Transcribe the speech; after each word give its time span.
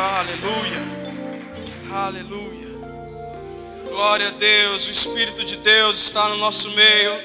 Aleluia. 0.00 0.80
Aleluia. 1.92 2.68
Glória 3.88 4.28
a 4.28 4.30
Deus. 4.30 4.86
O 4.86 4.92
Espírito 4.92 5.44
de 5.44 5.56
Deus 5.56 5.98
está 5.98 6.28
no 6.28 6.36
nosso 6.36 6.70
meio. 6.70 7.20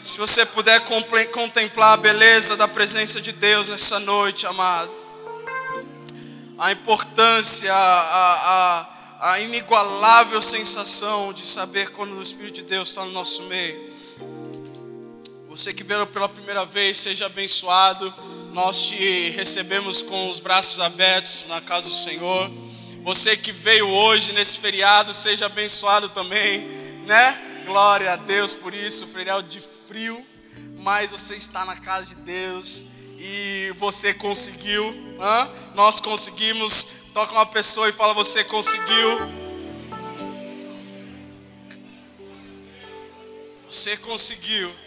Se 0.00 0.16
você 0.16 0.46
puder 0.46 0.80
contemplar 1.32 1.94
a 1.94 1.96
beleza 1.96 2.56
da 2.56 2.68
presença 2.68 3.20
de 3.20 3.32
Deus 3.32 3.68
nessa 3.68 3.98
noite, 3.98 4.46
amado. 4.46 4.92
A 6.56 6.70
importância, 6.70 7.74
a, 7.74 8.86
a, 9.18 9.32
a 9.32 9.40
inigualável 9.40 10.40
sensação 10.40 11.32
de 11.32 11.44
saber 11.44 11.90
quando 11.90 12.12
o 12.12 12.22
Espírito 12.22 12.54
de 12.54 12.62
Deus 12.62 12.90
está 12.90 13.04
no 13.04 13.10
nosso 13.10 13.42
meio. 13.42 13.92
Você 15.48 15.74
que 15.74 15.82
veio 15.82 16.06
pela 16.06 16.28
primeira 16.28 16.64
vez, 16.64 16.96
seja 16.98 17.26
abençoado. 17.26 18.14
Nós 18.56 18.86
te 18.86 19.28
recebemos 19.32 20.00
com 20.00 20.30
os 20.30 20.40
braços 20.40 20.80
abertos 20.80 21.44
na 21.46 21.60
casa 21.60 21.90
do 21.90 21.94
Senhor. 21.94 22.50
Você 23.02 23.36
que 23.36 23.52
veio 23.52 23.86
hoje 23.86 24.32
nesse 24.32 24.58
feriado, 24.58 25.12
seja 25.12 25.44
abençoado 25.44 26.08
também, 26.08 26.60
né? 27.04 27.38
Glória 27.66 28.14
a 28.14 28.16
Deus 28.16 28.54
por 28.54 28.72
isso, 28.72 29.08
feriado 29.08 29.42
de 29.42 29.60
frio, 29.60 30.26
mas 30.78 31.10
você 31.10 31.36
está 31.36 31.66
na 31.66 31.76
casa 31.76 32.06
de 32.06 32.14
Deus 32.22 32.86
e 33.18 33.74
você 33.76 34.14
conseguiu, 34.14 34.88
hã? 35.20 35.50
nós 35.74 36.00
conseguimos. 36.00 37.10
Toca 37.12 37.34
uma 37.34 37.44
pessoa 37.44 37.90
e 37.90 37.92
fala: 37.92 38.14
Você 38.14 38.42
conseguiu. 38.42 39.18
Você 43.68 43.98
conseguiu. 43.98 44.85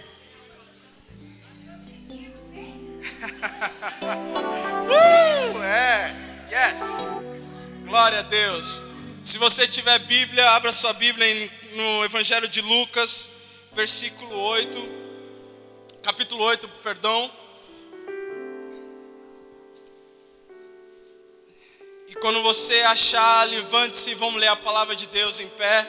Uh, 4.89 5.63
é, 5.63 6.15
yes. 6.51 7.07
Glória 7.85 8.19
a 8.19 8.23
Deus. 8.23 8.83
Se 9.23 9.37
você 9.37 9.67
tiver 9.67 9.99
Bíblia, 9.99 10.51
abra 10.51 10.71
sua 10.71 10.93
Bíblia 10.93 11.51
no 11.75 12.05
Evangelho 12.05 12.47
de 12.47 12.61
Lucas, 12.61 13.29
versículo 13.73 14.35
8, 14.35 14.77
capítulo 16.01 16.43
8, 16.43 16.67
perdão. 16.81 17.31
E 22.07 22.15
quando 22.15 22.41
você 22.41 22.81
achar, 22.81 23.47
levante-se, 23.47 24.15
vamos 24.15 24.39
ler 24.39 24.47
a 24.47 24.55
palavra 24.55 24.95
de 24.95 25.05
Deus 25.07 25.39
em 25.39 25.47
pé. 25.47 25.87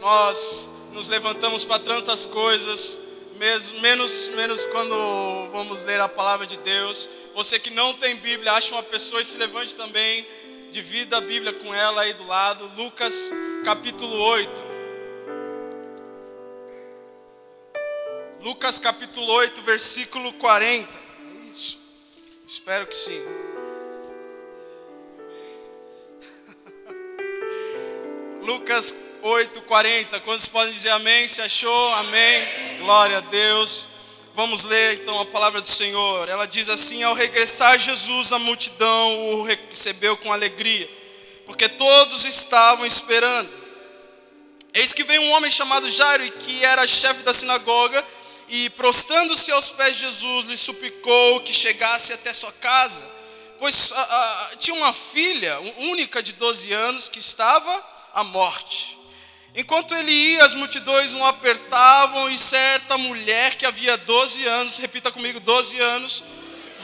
Nós 0.00 0.68
nos 0.92 1.08
levantamos 1.08 1.64
para 1.64 1.78
tantas 1.78 2.26
coisas, 2.26 2.98
menos, 3.38 4.28
menos 4.28 4.64
quando 4.66 5.48
vamos 5.50 5.84
ler 5.84 6.00
a 6.00 6.08
palavra 6.08 6.46
de 6.46 6.56
Deus. 6.58 7.08
Você 7.34 7.58
que 7.58 7.70
não 7.70 7.94
tem 7.94 8.16
Bíblia, 8.16 8.52
acha 8.52 8.74
uma 8.74 8.82
pessoa 8.82 9.20
e 9.20 9.24
se 9.24 9.38
levante 9.38 9.74
também. 9.74 10.26
Divida 10.70 11.18
a 11.18 11.20
Bíblia 11.20 11.52
com 11.52 11.74
ela 11.74 12.02
aí 12.02 12.12
do 12.14 12.26
lado. 12.26 12.70
Lucas 12.76 13.30
capítulo 13.64 14.16
8. 14.16 14.62
Lucas 18.42 18.78
capítulo 18.78 19.26
8, 19.32 19.62
versículo 19.62 20.32
40. 20.34 20.88
Isso. 21.50 21.80
Espero 22.46 22.86
que 22.86 22.94
sim. 22.94 23.20
Lucas 28.42 29.03
8:40. 29.24 30.20
Quantos 30.20 30.46
podem 30.46 30.74
dizer 30.74 30.90
amém? 30.90 31.26
Se 31.26 31.40
achou? 31.40 31.94
Amém. 31.94 32.46
Glória 32.80 33.18
a 33.18 33.20
Deus. 33.20 33.86
Vamos 34.34 34.64
ler 34.64 35.00
então 35.00 35.18
a 35.18 35.24
palavra 35.24 35.62
do 35.62 35.68
Senhor. 35.68 36.28
Ela 36.28 36.46
diz 36.46 36.68
assim: 36.68 37.02
Ao 37.02 37.14
regressar 37.14 37.78
Jesus, 37.78 38.34
a 38.34 38.38
multidão 38.38 39.30
o 39.30 39.42
recebeu 39.42 40.14
com 40.18 40.30
alegria, 40.30 40.90
porque 41.46 41.70
todos 41.70 42.26
estavam 42.26 42.84
esperando. 42.84 43.48
Eis 44.74 44.92
que 44.92 45.04
veio 45.04 45.22
um 45.22 45.30
homem 45.30 45.50
chamado 45.50 45.88
Jairo, 45.88 46.30
que 46.30 46.62
era 46.62 46.86
chefe 46.86 47.22
da 47.22 47.32
sinagoga, 47.32 48.04
e 48.46 48.68
prostrando-se 48.70 49.50
aos 49.50 49.70
pés 49.70 49.94
de 49.94 50.02
Jesus, 50.02 50.44
lhe 50.44 50.56
suplicou 50.56 51.40
que 51.40 51.54
chegasse 51.54 52.12
até 52.12 52.30
sua 52.30 52.52
casa, 52.52 53.08
pois 53.58 53.90
a, 53.90 54.02
a, 54.02 54.56
tinha 54.56 54.76
uma 54.76 54.92
filha 54.92 55.58
única 55.78 56.22
de 56.22 56.34
12 56.34 56.72
anos 56.74 57.08
que 57.08 57.20
estava 57.20 57.82
à 58.12 58.22
morte. 58.22 59.03
Enquanto 59.56 59.94
ele 59.94 60.10
ia, 60.10 60.44
as 60.44 60.54
multidões 60.56 61.14
o 61.14 61.24
apertavam, 61.24 62.28
e 62.28 62.36
certa 62.36 62.98
mulher 62.98 63.54
que 63.54 63.64
havia 63.64 63.96
12 63.96 64.44
anos, 64.44 64.78
repita 64.78 65.12
comigo, 65.12 65.38
12 65.38 65.80
anos, 65.80 66.24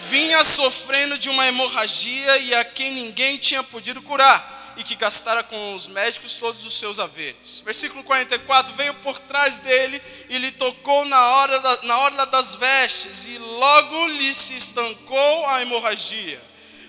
vinha 0.09 0.45
sofrendo 0.45 1.19
de 1.19 1.29
uma 1.29 1.49
hemorragia 1.49 2.39
e 2.39 2.55
a 2.55 2.65
quem 2.65 2.93
ninguém 2.93 3.39
tinha 3.39 3.61
podido 3.65 4.01
curar, 4.01 4.75
e 4.77 4.85
que 4.85 4.95
gastara 4.95 5.43
com 5.43 5.75
os 5.75 5.89
médicos 5.89 6.35
todos 6.35 6.65
os 6.65 6.75
seus 6.75 7.01
haveres. 7.01 7.61
Versículo 7.65 8.05
44: 8.05 8.73
Veio 8.75 8.95
por 8.95 9.19
trás 9.19 9.59
dele 9.59 10.01
e 10.29 10.39
lhe 10.39 10.53
tocou 10.53 11.05
na 11.05 11.29
hora, 11.31 11.59
da, 11.59 11.83
na 11.83 11.99
hora 11.99 12.25
das 12.27 12.55
vestes, 12.55 13.27
e 13.27 13.37
logo 13.37 14.07
lhe 14.07 14.33
se 14.33 14.57
estancou 14.57 15.47
a 15.49 15.61
hemorragia. 15.61 16.41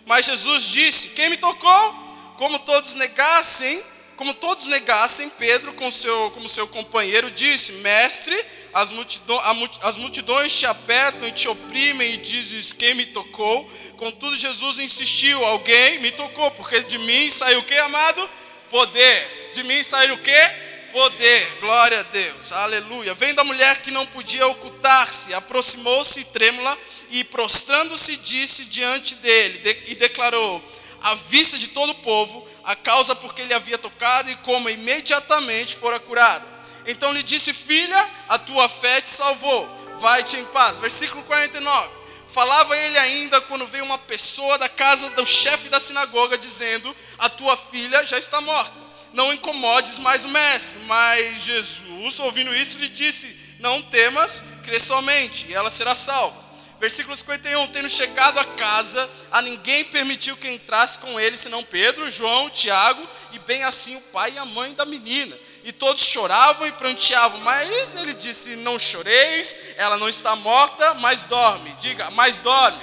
Mas 0.05 0.27
Jesus 0.27 0.65
disse: 0.65 1.09
Quem 1.09 1.29
me 1.31 1.37
tocou? 1.37 2.11
Como 2.37 2.59
todos 2.59 2.95
negassem, 2.95 3.83
como 4.21 4.35
todos 4.35 4.67
negassem, 4.67 5.31
Pedro, 5.31 5.73
com 5.73 5.89
seu, 5.89 6.29
como 6.29 6.47
seu 6.47 6.67
companheiro, 6.67 7.31
disse: 7.31 7.71
Mestre, 7.71 8.39
as, 8.71 8.91
multidões, 8.91 9.79
as 9.81 9.97
multidões 9.97 10.53
te 10.55 10.63
apertam 10.67 11.27
e 11.27 11.31
te 11.31 11.47
oprimem, 11.47 12.13
e 12.13 12.17
dizes: 12.17 12.71
Quem 12.71 12.93
me 12.93 13.07
tocou? 13.07 13.67
Contudo, 13.97 14.37
Jesus 14.37 14.77
insistiu: 14.77 15.43
Alguém 15.43 15.97
me 16.01 16.11
tocou, 16.11 16.51
porque 16.51 16.81
de 16.81 16.99
mim 16.99 17.31
saiu 17.31 17.61
o 17.61 17.63
que, 17.63 17.73
amado? 17.73 18.29
Poder. 18.69 19.51
De 19.55 19.63
mim 19.63 19.81
saiu 19.81 20.13
o 20.13 20.19
que? 20.19 20.49
Poder. 20.91 21.57
Glória 21.59 22.01
a 22.01 22.03
Deus. 22.03 22.51
Aleluia. 22.51 23.15
Vendo 23.15 23.39
a 23.39 23.43
mulher 23.43 23.81
que 23.81 23.89
não 23.89 24.05
podia 24.05 24.45
ocultar-se, 24.45 25.33
aproximou-se 25.33 26.25
trêmula 26.25 26.77
e 27.09 27.23
prostrando-se, 27.23 28.17
disse 28.17 28.65
diante 28.65 29.15
dele 29.15 29.83
e 29.87 29.95
declarou: 29.95 30.63
à 31.01 31.15
vista 31.15 31.57
de 31.57 31.69
todo 31.69 31.89
o 31.89 31.95
povo, 31.95 32.47
a 32.63 32.75
causa 32.75 33.15
porque 33.15 33.41
ele 33.41 33.53
havia 33.53 33.77
tocado 33.77 34.29
e 34.29 34.35
como 34.37 34.69
imediatamente 34.69 35.75
fora 35.75 35.99
curado. 35.99 36.45
Então 36.85 37.11
lhe 37.11 37.23
disse: 37.23 37.53
Filha, 37.53 38.09
a 38.29 38.37
tua 38.37 38.67
fé 38.67 39.01
te 39.01 39.09
salvou, 39.09 39.67
vai-te 39.99 40.37
em 40.37 40.45
paz. 40.45 40.79
Versículo 40.79 41.23
49. 41.23 42.01
Falava 42.27 42.77
ele 42.77 42.97
ainda 42.97 43.41
quando 43.41 43.67
veio 43.67 43.83
uma 43.83 43.97
pessoa 43.97 44.57
da 44.57 44.69
casa 44.69 45.09
do 45.11 45.25
chefe 45.25 45.67
da 45.69 45.79
sinagoga, 45.79 46.37
dizendo: 46.37 46.95
A 47.17 47.29
tua 47.29 47.57
filha 47.57 48.05
já 48.05 48.17
está 48.17 48.39
morta, 48.39 48.73
não 49.13 49.33
incomodes 49.33 49.99
mais 49.99 50.23
o 50.23 50.29
mestre. 50.29 50.79
Mas 50.85 51.43
Jesus, 51.43 52.19
ouvindo 52.19 52.55
isso, 52.55 52.79
lhe 52.79 52.87
disse: 52.87 53.57
Não 53.59 53.81
temas, 53.81 54.45
crê 54.63 54.79
somente, 54.79 55.47
e 55.49 55.53
ela 55.53 55.69
será 55.69 55.93
salva. 55.93 56.40
Versículo 56.81 57.15
51, 57.15 57.67
tendo 57.67 57.87
chegado 57.87 58.39
a 58.39 58.43
casa, 58.43 59.07
a 59.31 59.39
ninguém 59.39 59.83
permitiu 59.83 60.35
que 60.35 60.49
entrasse 60.49 60.97
com 60.97 61.19
ele, 61.19 61.37
senão 61.37 61.63
Pedro, 61.63 62.09
João, 62.09 62.49
Tiago 62.49 63.07
e 63.31 63.37
bem 63.37 63.63
assim 63.63 63.95
o 63.95 64.01
pai 64.01 64.33
e 64.33 64.39
a 64.39 64.45
mãe 64.45 64.73
da 64.73 64.83
menina. 64.83 65.37
E 65.63 65.71
todos 65.71 66.01
choravam 66.01 66.67
e 66.67 66.71
pranteavam, 66.71 67.39
mas 67.41 67.95
ele 67.97 68.15
disse: 68.15 68.55
Não 68.55 68.79
choreis, 68.79 69.75
ela 69.77 69.95
não 69.95 70.09
está 70.09 70.35
morta, 70.35 70.95
mas 70.95 71.25
dorme. 71.25 71.71
Diga, 71.79 72.09
mas 72.09 72.39
dorme. 72.39 72.81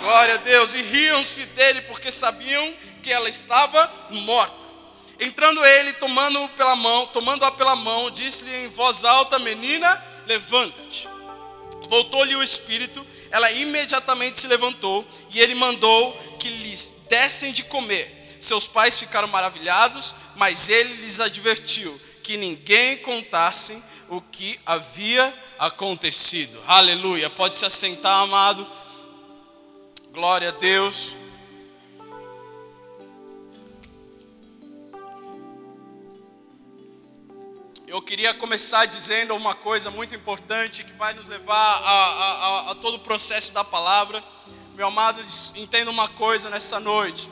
Glória 0.00 0.34
a 0.34 0.38
Deus. 0.38 0.74
E 0.74 0.82
riam-se 0.82 1.46
dele 1.46 1.82
porque 1.82 2.10
sabiam 2.10 2.74
que 3.04 3.12
ela 3.12 3.28
estava 3.28 3.88
morta. 4.10 4.66
Entrando 5.20 5.64
ele, 5.64 5.92
tomando 5.92 6.48
pela 6.56 6.74
mão, 6.74 7.06
tomando-a 7.06 7.52
pela 7.52 7.76
mão, 7.76 8.10
disse-lhe 8.10 8.64
em 8.64 8.68
voz 8.68 9.04
alta: 9.04 9.38
Menina, 9.38 10.04
levanta-te. 10.26 11.21
Voltou-lhe 11.92 12.34
o 12.34 12.42
espírito 12.42 13.06
ela 13.32 13.50
imediatamente 13.50 14.38
se 14.38 14.46
levantou 14.46 15.06
e 15.30 15.40
ele 15.40 15.54
mandou 15.54 16.12
que 16.38 16.48
lhes 16.48 17.06
dessem 17.08 17.50
de 17.50 17.64
comer. 17.64 18.36
Seus 18.38 18.68
pais 18.68 18.98
ficaram 18.98 19.26
maravilhados, 19.28 20.14
mas 20.36 20.68
ele 20.68 20.92
lhes 20.96 21.18
advertiu 21.18 21.98
que 22.22 22.36
ninguém 22.36 22.98
contasse 22.98 23.82
o 24.10 24.20
que 24.20 24.60
havia 24.66 25.34
acontecido. 25.58 26.62
Aleluia. 26.66 27.30
Pode 27.30 27.56
se 27.56 27.64
assentar, 27.64 28.20
amado. 28.20 28.66
Glória 30.12 30.50
a 30.50 30.52
Deus. 30.52 31.16
Eu 37.92 38.00
queria 38.00 38.32
começar 38.32 38.86
dizendo 38.86 39.36
uma 39.36 39.54
coisa 39.54 39.90
muito 39.90 40.14
importante 40.14 40.82
que 40.82 40.92
vai 40.92 41.12
nos 41.12 41.28
levar 41.28 41.54
a, 41.54 41.90
a, 41.90 42.70
a, 42.70 42.74
todo 42.76 42.94
o 42.94 43.00
processo 43.00 43.52
da 43.52 43.62
palavra. 43.62 44.24
Meu 44.74 44.86
amado, 44.86 45.20
entenda 45.56 45.90
uma 45.90 46.08
coisa 46.08 46.48
nessa 46.48 46.80
noite: 46.80 47.30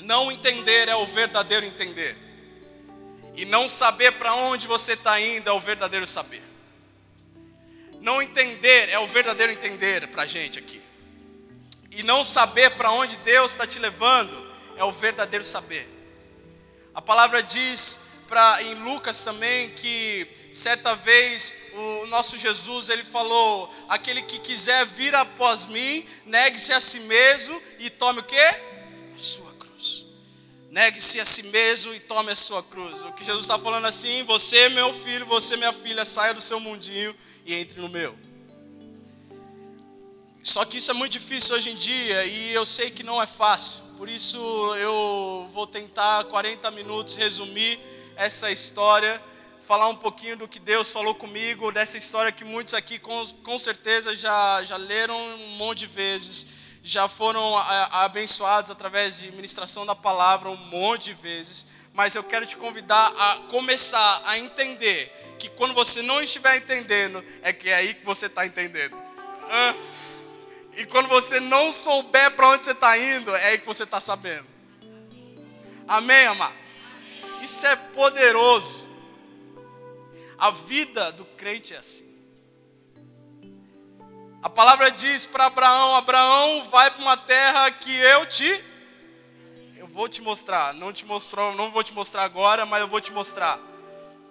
não 0.00 0.32
entender 0.32 0.88
é 0.88 0.96
o 0.96 1.06
verdadeiro 1.06 1.64
entender, 1.64 2.18
e 3.36 3.44
não 3.44 3.68
saber 3.68 4.10
para 4.14 4.34
onde 4.34 4.66
você 4.66 4.94
está 4.94 5.20
indo 5.20 5.48
é 5.48 5.52
o 5.52 5.60
verdadeiro 5.60 6.04
saber. 6.04 6.42
Não 8.00 8.20
entender 8.20 8.88
é 8.88 8.98
o 8.98 9.06
verdadeiro 9.06 9.52
entender 9.52 10.08
para 10.08 10.24
a 10.24 10.26
gente 10.26 10.58
aqui, 10.58 10.82
e 11.92 12.02
não 12.02 12.24
saber 12.24 12.72
para 12.72 12.90
onde 12.90 13.18
Deus 13.18 13.52
está 13.52 13.68
te 13.68 13.78
levando 13.78 14.36
é 14.76 14.80
é 14.80 14.84
o 14.84 14.90
verdadeiro 14.90 15.44
saber. 15.44 15.88
A 16.92 17.00
palavra 17.00 17.40
diz 17.40 18.01
em 18.62 18.74
Lucas 18.74 19.24
também 19.24 19.70
que 19.70 20.26
certa 20.52 20.94
vez 20.94 21.72
o 21.74 22.06
nosso 22.06 22.36
Jesus 22.38 22.90
ele 22.90 23.04
falou: 23.04 23.72
aquele 23.88 24.22
que 24.22 24.38
quiser 24.38 24.86
vir 24.86 25.14
após 25.14 25.66
mim, 25.66 26.06
negue-se 26.26 26.72
a 26.72 26.80
si 26.80 27.00
mesmo 27.00 27.60
e 27.78 27.90
tome 27.90 28.20
o 28.20 28.22
quê? 28.22 28.54
Sua 29.16 29.52
cruz. 29.52 30.06
Negue-se 30.70 31.20
a 31.20 31.24
si 31.24 31.44
mesmo 31.44 31.94
e 31.94 32.00
tome 32.00 32.32
a 32.32 32.36
sua 32.36 32.62
cruz. 32.62 33.02
O 33.02 33.12
que 33.12 33.24
Jesus 33.24 33.44
está 33.44 33.58
falando 33.58 33.86
assim: 33.86 34.22
você, 34.24 34.68
meu 34.68 34.92
filho, 34.92 35.26
você, 35.26 35.56
minha 35.56 35.72
filha, 35.72 36.04
saia 36.04 36.34
do 36.34 36.40
seu 36.40 36.60
mundinho 36.60 37.14
e 37.44 37.54
entre 37.54 37.80
no 37.80 37.88
meu. 37.88 38.16
Só 40.42 40.64
que 40.64 40.78
isso 40.78 40.90
é 40.90 40.94
muito 40.94 41.12
difícil 41.12 41.54
hoje 41.54 41.70
em 41.70 41.76
dia 41.76 42.24
e 42.24 42.52
eu 42.52 42.66
sei 42.66 42.90
que 42.90 43.02
não 43.02 43.22
é 43.22 43.26
fácil. 43.26 43.82
Por 43.96 44.08
isso 44.08 44.38
eu 44.74 45.46
vou 45.52 45.66
tentar 45.68 46.24
40 46.24 46.68
minutos 46.72 47.14
resumir 47.14 47.78
essa 48.16 48.50
história, 48.50 49.20
falar 49.60 49.88
um 49.88 49.96
pouquinho 49.96 50.36
do 50.36 50.48
que 50.48 50.58
Deus 50.58 50.90
falou 50.90 51.14
comigo, 51.14 51.70
dessa 51.70 51.96
história 51.96 52.32
que 52.32 52.44
muitos 52.44 52.74
aqui 52.74 52.98
com, 52.98 53.24
com 53.44 53.58
certeza 53.58 54.14
já, 54.14 54.62
já 54.64 54.76
leram 54.76 55.16
um 55.16 55.56
monte 55.56 55.80
de 55.80 55.86
vezes, 55.86 56.46
já 56.82 57.06
foram 57.06 57.56
abençoados 57.90 58.70
através 58.70 59.18
de 59.18 59.30
ministração 59.32 59.86
da 59.86 59.94
palavra 59.94 60.50
um 60.50 60.56
monte 60.56 61.06
de 61.06 61.14
vezes. 61.14 61.66
Mas 61.94 62.14
eu 62.14 62.24
quero 62.24 62.46
te 62.46 62.56
convidar 62.56 63.12
a 63.18 63.36
começar 63.50 64.22
a 64.24 64.38
entender 64.38 65.12
que 65.38 65.48
quando 65.50 65.74
você 65.74 66.02
não 66.02 66.22
estiver 66.22 66.56
entendendo, 66.56 67.22
é 67.42 67.52
que 67.52 67.68
é 67.68 67.74
aí 67.74 67.94
que 67.94 68.04
você 68.04 68.26
está 68.26 68.46
entendendo. 68.46 68.96
E 70.74 70.86
quando 70.86 71.08
você 71.08 71.38
não 71.38 71.70
souber 71.70 72.30
para 72.30 72.48
onde 72.48 72.64
você 72.64 72.72
está 72.72 72.96
indo, 72.96 73.36
é 73.36 73.48
aí 73.50 73.58
que 73.58 73.66
você 73.66 73.82
está 73.82 74.00
sabendo. 74.00 74.46
Amém, 75.86 76.26
amado? 76.26 76.61
Isso 77.42 77.66
é 77.66 77.74
poderoso. 77.74 78.86
A 80.38 80.50
vida 80.50 81.10
do 81.12 81.24
crente 81.24 81.74
é 81.74 81.78
assim. 81.78 82.10
A 84.42 84.48
palavra 84.48 84.90
diz 84.90 85.26
para 85.26 85.46
Abraão: 85.46 85.96
Abraão, 85.96 86.62
vai 86.70 86.90
para 86.90 87.02
uma 87.02 87.16
terra 87.16 87.70
que 87.70 87.94
eu 87.94 88.26
te. 88.26 88.64
Eu 89.76 89.86
vou 89.86 90.08
te 90.08 90.22
mostrar. 90.22 90.72
Não 90.72 90.92
te 90.92 91.04
mostrou, 91.04 91.54
não 91.54 91.70
vou 91.70 91.82
te 91.82 91.92
mostrar 91.92 92.24
agora, 92.24 92.64
mas 92.64 92.80
eu 92.80 92.88
vou 92.88 93.00
te 93.00 93.12
mostrar. 93.12 93.58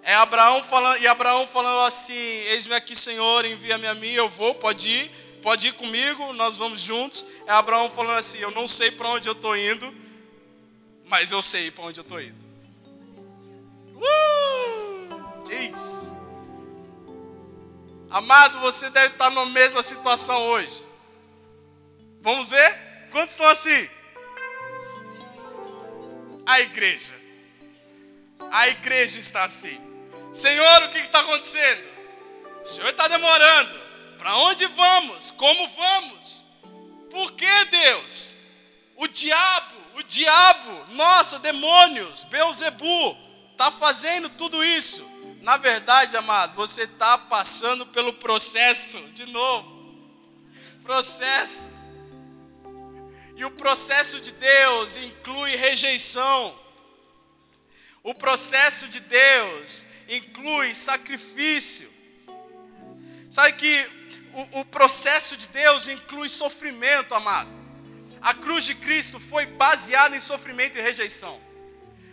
É 0.02 0.14
Abraão 0.14 0.62
falando, 0.62 1.00
e 1.00 1.06
Abraão 1.06 1.46
falando 1.46 1.86
assim: 1.86 2.14
Eis-me 2.14 2.74
aqui, 2.74 2.96
Senhor, 2.96 3.44
envia-me 3.44 3.86
a 3.86 3.94
mim, 3.94 4.12
eu 4.12 4.28
vou, 4.28 4.54
pode 4.54 4.88
ir 4.88 5.10
pode 5.42 5.68
ir 5.68 5.72
comigo, 5.72 6.32
nós 6.34 6.56
vamos 6.56 6.80
juntos. 6.80 7.26
É 7.46 7.50
Abraão 7.50 7.90
falando 7.90 8.18
assim: 8.18 8.38
Eu 8.38 8.52
não 8.52 8.66
sei 8.66 8.90
para 8.90 9.08
onde 9.08 9.28
eu 9.28 9.32
estou 9.34 9.56
indo, 9.56 9.92
mas 11.04 11.32
eu 11.32 11.42
sei 11.42 11.70
para 11.70 11.84
onde 11.84 12.00
eu 12.00 12.02
estou 12.02 12.20
indo. 12.20 12.41
Uh! 14.02 15.44
Diz. 15.46 16.12
Amado, 18.10 18.58
você 18.60 18.90
deve 18.90 19.14
estar 19.14 19.30
na 19.30 19.46
mesma 19.46 19.82
situação 19.82 20.38
hoje. 20.48 20.84
Vamos 22.20 22.50
ver? 22.50 23.08
Quantos 23.10 23.32
estão 23.32 23.48
assim? 23.48 23.88
A 26.44 26.60
igreja. 26.60 27.14
A 28.50 28.68
igreja 28.68 29.18
está 29.18 29.44
assim. 29.44 29.80
Senhor, 30.32 30.82
o 30.82 30.90
que 30.90 30.98
está 30.98 31.20
acontecendo? 31.20 31.82
O 32.62 32.66
Senhor 32.66 32.90
está 32.90 33.08
demorando. 33.08 33.80
Para 34.18 34.36
onde 34.36 34.66
vamos? 34.66 35.30
Como 35.32 35.68
vamos? 35.68 36.46
Por 37.10 37.32
que 37.32 37.64
Deus? 37.66 38.36
O 38.96 39.08
diabo, 39.08 39.74
o 39.96 40.02
diabo, 40.02 40.86
nossa, 40.90 41.38
demônios, 41.40 42.24
Beuzebu, 42.24 43.16
está 43.62 43.70
fazendo 43.70 44.28
tudo 44.28 44.64
isso. 44.64 45.08
Na 45.40 45.56
verdade, 45.56 46.16
amado, 46.16 46.56
você 46.56 46.82
está 46.82 47.16
passando 47.16 47.86
pelo 47.86 48.12
processo, 48.14 48.98
de 49.14 49.24
novo. 49.26 49.70
Processo. 50.82 51.70
E 53.36 53.44
o 53.44 53.50
processo 53.52 54.20
de 54.20 54.32
Deus 54.32 54.96
inclui 54.96 55.54
rejeição. 55.54 56.58
O 58.02 58.12
processo 58.12 58.88
de 58.88 58.98
Deus 58.98 59.84
inclui 60.08 60.74
sacrifício. 60.74 61.88
Sabe 63.30 63.52
que 63.52 63.90
o, 64.34 64.60
o 64.60 64.64
processo 64.64 65.36
de 65.36 65.46
Deus 65.48 65.86
inclui 65.86 66.28
sofrimento, 66.28 67.14
amado. 67.14 67.50
A 68.20 68.34
cruz 68.34 68.64
de 68.64 68.74
Cristo 68.74 69.20
foi 69.20 69.46
baseada 69.46 70.16
em 70.16 70.20
sofrimento 70.20 70.78
e 70.78 70.80
rejeição. 70.80 71.51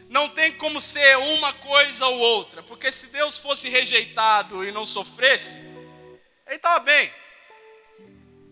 Não 0.10 0.28
tem 0.28 0.52
como 0.54 0.82
ser 0.82 1.18
uma 1.18 1.54
coisa 1.54 2.08
ou 2.08 2.18
outra, 2.18 2.64
porque 2.64 2.92
se 2.92 3.12
Deus 3.12 3.38
fosse 3.38 3.70
rejeitado 3.70 4.66
e 4.66 4.72
não 4.72 4.84
sofresse, 4.84 5.60
ele 6.48 6.56
estava 6.56 6.80
bem. 6.80 7.14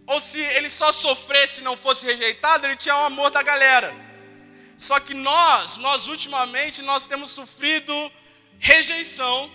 Ou 0.05 0.21
se 0.21 0.39
ele 0.39 0.69
só 0.69 0.93
sofresse 0.93 1.61
e 1.61 1.63
não 1.63 1.75
fosse 1.75 2.05
rejeitado, 2.05 2.67
ele 2.67 2.75
tinha 2.75 2.95
o 2.95 3.05
amor 3.05 3.31
da 3.31 3.41
galera. 3.41 3.91
Só 4.77 4.99
que 4.99 5.15
nós, 5.15 5.79
nós 5.79 6.07
ultimamente, 6.07 6.83
nós 6.83 7.05
temos 7.05 7.31
sofrido 7.31 8.11
rejeição 8.59 9.51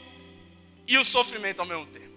e 0.89 0.99
o 0.99 1.05
sofrimento 1.05 1.61
ao 1.61 1.67
mesmo 1.67 1.87
tempo. 1.87 2.13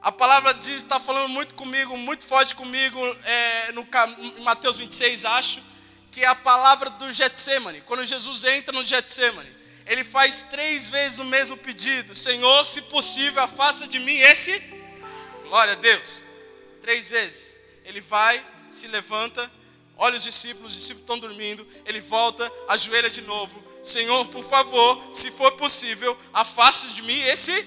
A 0.00 0.12
palavra 0.12 0.54
diz, 0.54 0.76
está 0.76 1.00
falando 1.00 1.28
muito 1.28 1.54
comigo, 1.54 1.96
muito 1.96 2.24
forte 2.24 2.54
comigo, 2.54 3.00
é, 3.24 3.72
no, 3.72 3.86
em 4.36 4.42
Mateus 4.42 4.78
26, 4.78 5.24
acho, 5.24 5.71
que 6.12 6.22
é 6.22 6.26
a 6.26 6.34
palavra 6.34 6.90
do 6.90 7.10
Getsemane. 7.10 7.80
Quando 7.80 8.04
Jesus 8.04 8.44
entra 8.44 8.72
no 8.72 8.86
Getsemane, 8.86 9.50
ele 9.86 10.04
faz 10.04 10.42
três 10.50 10.90
vezes 10.90 11.18
o 11.18 11.24
mesmo 11.24 11.56
pedido: 11.56 12.14
Senhor, 12.14 12.64
se 12.66 12.82
possível, 12.82 13.42
afasta 13.42 13.88
de 13.88 13.98
mim 13.98 14.18
esse. 14.18 14.62
Glória 15.44 15.72
a 15.72 15.76
Deus. 15.76 16.22
Três 16.82 17.10
vezes. 17.10 17.56
Ele 17.84 18.00
vai, 18.00 18.44
se 18.70 18.86
levanta, 18.86 19.50
olha 19.96 20.16
os 20.16 20.22
discípulos, 20.22 20.72
os 20.72 20.78
discípulos 20.78 21.02
estão 21.02 21.18
dormindo, 21.18 21.66
ele 21.84 22.00
volta, 22.00 22.50
ajoelha 22.68 23.10
de 23.10 23.22
novo. 23.22 23.62
Senhor, 23.82 24.26
por 24.28 24.44
favor, 24.44 25.02
se 25.12 25.30
for 25.30 25.50
possível, 25.52 26.16
afaste 26.32 26.92
de 26.92 27.02
mim 27.02 27.20
esse 27.22 27.66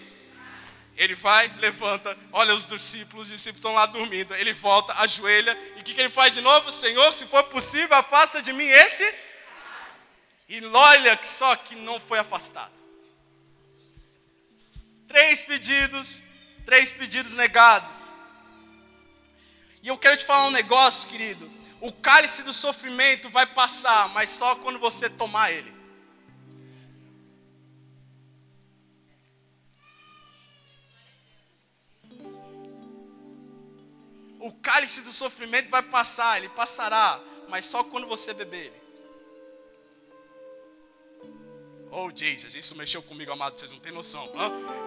ele 0.97 1.13
vai, 1.13 1.47
levanta, 1.57 2.17
olha 2.31 2.53
os 2.53 2.65
discípulos, 2.65 3.27
os 3.27 3.33
discípulos 3.33 3.57
estão 3.57 3.73
lá 3.73 3.85
dormindo. 3.85 4.33
Ele 4.33 4.53
volta, 4.53 4.93
ajoelha, 4.93 5.57
e 5.75 5.81
o 5.81 5.83
que, 5.83 5.93
que 5.93 5.99
ele 5.99 6.09
faz 6.09 6.33
de 6.33 6.41
novo? 6.41 6.71
Senhor, 6.71 7.11
se 7.11 7.25
for 7.25 7.43
possível, 7.45 7.97
afasta 7.97 8.41
de 8.41 8.53
mim 8.53 8.65
esse. 8.65 9.03
E 10.47 10.63
olha 10.67 11.19
só 11.21 11.53
que 11.57 11.75
não 11.75 11.99
foi 11.99 12.19
afastado. 12.19 12.71
Três 15.05 15.41
pedidos, 15.41 16.23
três 16.65 16.91
pedidos 16.91 17.35
negados. 17.35 17.91
E 19.83 19.89
eu 19.89 19.97
quero 19.97 20.15
te 20.15 20.25
falar 20.25 20.47
um 20.47 20.51
negócio, 20.51 21.09
querido. 21.09 21.51
O 21.81 21.91
cálice 21.91 22.43
do 22.43 22.53
sofrimento 22.53 23.29
vai 23.29 23.45
passar, 23.45 24.09
mas 24.09 24.29
só 24.29 24.55
quando 24.55 24.79
você 24.79 25.09
tomar 25.09 25.51
ele. 25.51 25.74
O 34.45 34.51
cálice 34.51 35.01
do 35.01 35.11
sofrimento 35.11 35.69
vai 35.69 35.81
passar, 35.81 36.37
ele 36.37 36.49
passará, 36.49 37.19
mas 37.49 37.65
só 37.65 37.83
quando 37.83 38.05
você 38.05 38.31
beber 38.31 38.67
ele. 38.67 38.85
Oh, 41.89 42.11
Jesus, 42.13 42.53
isso 42.53 42.75
mexeu 42.75 43.01
comigo, 43.01 43.31
amado, 43.31 43.57
vocês 43.57 43.71
não 43.71 43.79
têm 43.79 43.91
noção. 43.91 44.27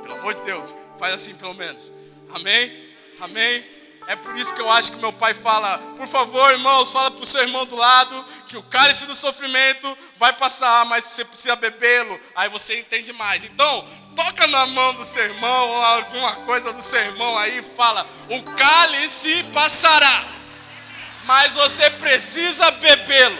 Pelo 0.02 0.14
amor 0.14 0.34
de 0.34 0.44
Deus, 0.44 0.76
faz 0.96 1.12
assim 1.12 1.34
pelo 1.36 1.54
menos. 1.54 1.92
Amém? 2.32 2.94
Amém? 3.18 3.77
É 4.08 4.16
por 4.16 4.34
isso 4.38 4.54
que 4.54 4.60
eu 4.62 4.70
acho 4.70 4.92
que 4.92 4.96
meu 4.96 5.12
pai 5.12 5.34
fala: 5.34 5.76
por 5.94 6.06
favor, 6.06 6.50
irmãos, 6.50 6.90
fala 6.90 7.10
para 7.10 7.22
o 7.22 7.26
seu 7.26 7.42
irmão 7.42 7.66
do 7.66 7.76
lado 7.76 8.24
que 8.46 8.56
o 8.56 8.62
cálice 8.62 9.04
do 9.04 9.14
sofrimento 9.14 9.96
vai 10.16 10.32
passar, 10.32 10.86
mas 10.86 11.04
você 11.04 11.26
precisa 11.26 11.54
bebê-lo. 11.54 12.18
Aí 12.34 12.48
você 12.48 12.80
entende 12.80 13.12
mais. 13.12 13.44
Então, 13.44 13.86
toca 14.16 14.46
na 14.46 14.66
mão 14.68 14.94
do 14.94 15.04
seu 15.04 15.24
irmão, 15.24 15.68
ou 15.68 15.84
alguma 15.84 16.36
coisa 16.36 16.72
do 16.72 16.82
seu 16.82 17.00
irmão 17.00 17.36
aí, 17.36 17.58
e 17.58 17.62
fala: 17.62 18.06
o 18.30 18.42
cálice 18.54 19.42
passará, 19.52 20.24
mas 21.24 21.52
você 21.52 21.90
precisa 21.90 22.70
bebê-lo. 22.70 23.38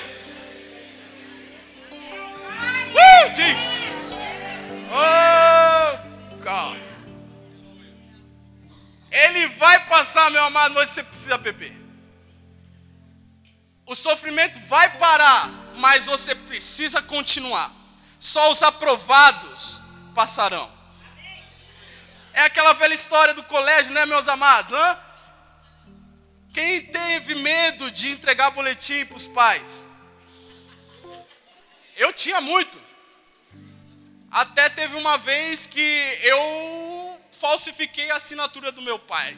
Uh, 2.90 3.34
Jesus! 3.34 3.92
Oh, 4.92 5.98
God! 6.42 6.87
Ele 9.24 9.48
vai 9.48 9.84
passar, 9.86 10.30
meu 10.30 10.44
amado, 10.44 10.74
noite 10.74 10.92
você 10.92 11.02
precisa 11.02 11.36
beber. 11.36 11.76
O 13.84 13.96
sofrimento 13.96 14.60
vai 14.60 14.96
parar, 14.96 15.48
mas 15.76 16.06
você 16.06 16.34
precisa 16.34 17.02
continuar. 17.02 17.72
Só 18.20 18.52
os 18.52 18.62
aprovados 18.62 19.82
passarão. 20.14 20.70
É 22.32 22.42
aquela 22.42 22.72
velha 22.74 22.94
história 22.94 23.34
do 23.34 23.42
colégio, 23.42 23.92
né, 23.92 24.06
meus 24.06 24.28
amados? 24.28 24.72
Hã? 24.72 25.00
Quem 26.52 26.82
teve 26.86 27.34
medo 27.34 27.90
de 27.90 28.10
entregar 28.10 28.50
boletim 28.50 29.04
para 29.04 29.16
os 29.16 29.26
pais? 29.26 29.84
Eu 31.96 32.12
tinha 32.12 32.40
muito. 32.40 32.80
Até 34.30 34.68
teve 34.68 34.94
uma 34.96 35.18
vez 35.18 35.66
que 35.66 36.18
eu 36.22 36.87
falsifiquei 37.38 38.10
a 38.10 38.16
assinatura 38.16 38.72
do 38.72 38.82
meu 38.82 38.98
pai. 38.98 39.36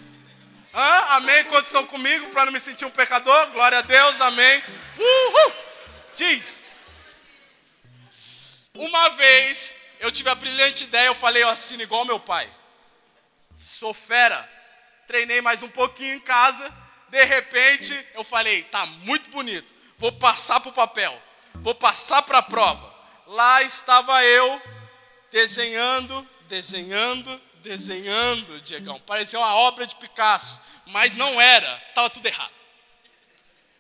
Hã? 0.73 1.17
Amém? 1.17 1.45
Quantos 1.45 1.67
estão 1.67 1.87
comigo 1.87 2.31
para 2.31 2.47
não 2.47 2.53
me 2.53 2.61
sentir 2.61 2.85
um 2.85 2.91
pecador? 2.91 3.51
Glória 3.51 3.79
a 3.79 3.83
Deus, 3.83 4.21
amém. 4.21 4.63
Uhul! 4.99 5.53
Diz. 6.15 6.59
Uma 8.75 9.11
vez 9.11 9.81
eu 9.99 10.11
tive 10.11 10.31
a 10.31 10.35
brilhante 10.35 10.85
ideia, 10.85 11.09
eu 11.09 11.15
falei, 11.15 11.43
eu 11.43 11.49
assino 11.49 11.83
igual 11.83 12.05
meu 12.05 12.19
pai. 12.19 12.49
Sou 13.55 13.93
fera. 13.93 14.49
Treinei 15.07 15.41
mais 15.41 15.63
um 15.63 15.69
pouquinho 15.69 16.15
em 16.15 16.21
casa. 16.21 16.73
De 17.09 17.25
repente, 17.25 17.93
eu 18.15 18.23
falei, 18.23 18.63
tá 18.65 18.87
muito 18.87 19.29
bonito. 19.31 19.75
Vou 19.99 20.13
passar 20.13 20.61
para 20.61 20.71
o 20.71 20.73
papel. 20.73 21.23
Vou 21.57 21.75
passar 21.75 22.23
para 22.23 22.39
a 22.39 22.43
prova. 22.43 22.95
Lá 23.27 23.63
estava 23.63 24.25
eu 24.25 24.63
desenhando, 25.31 26.27
desenhando, 26.49 27.41
desenhando, 27.61 28.61
Diegão. 28.61 29.01
Parecia 29.01 29.39
uma 29.39 29.55
obra 29.55 29.87
de 29.87 29.97
Picasso, 29.97 30.63
mas 30.87 31.15
não 31.15 31.41
era, 31.41 31.83
estava 31.89 32.11
tudo 32.11 32.27
errado. 32.27 32.53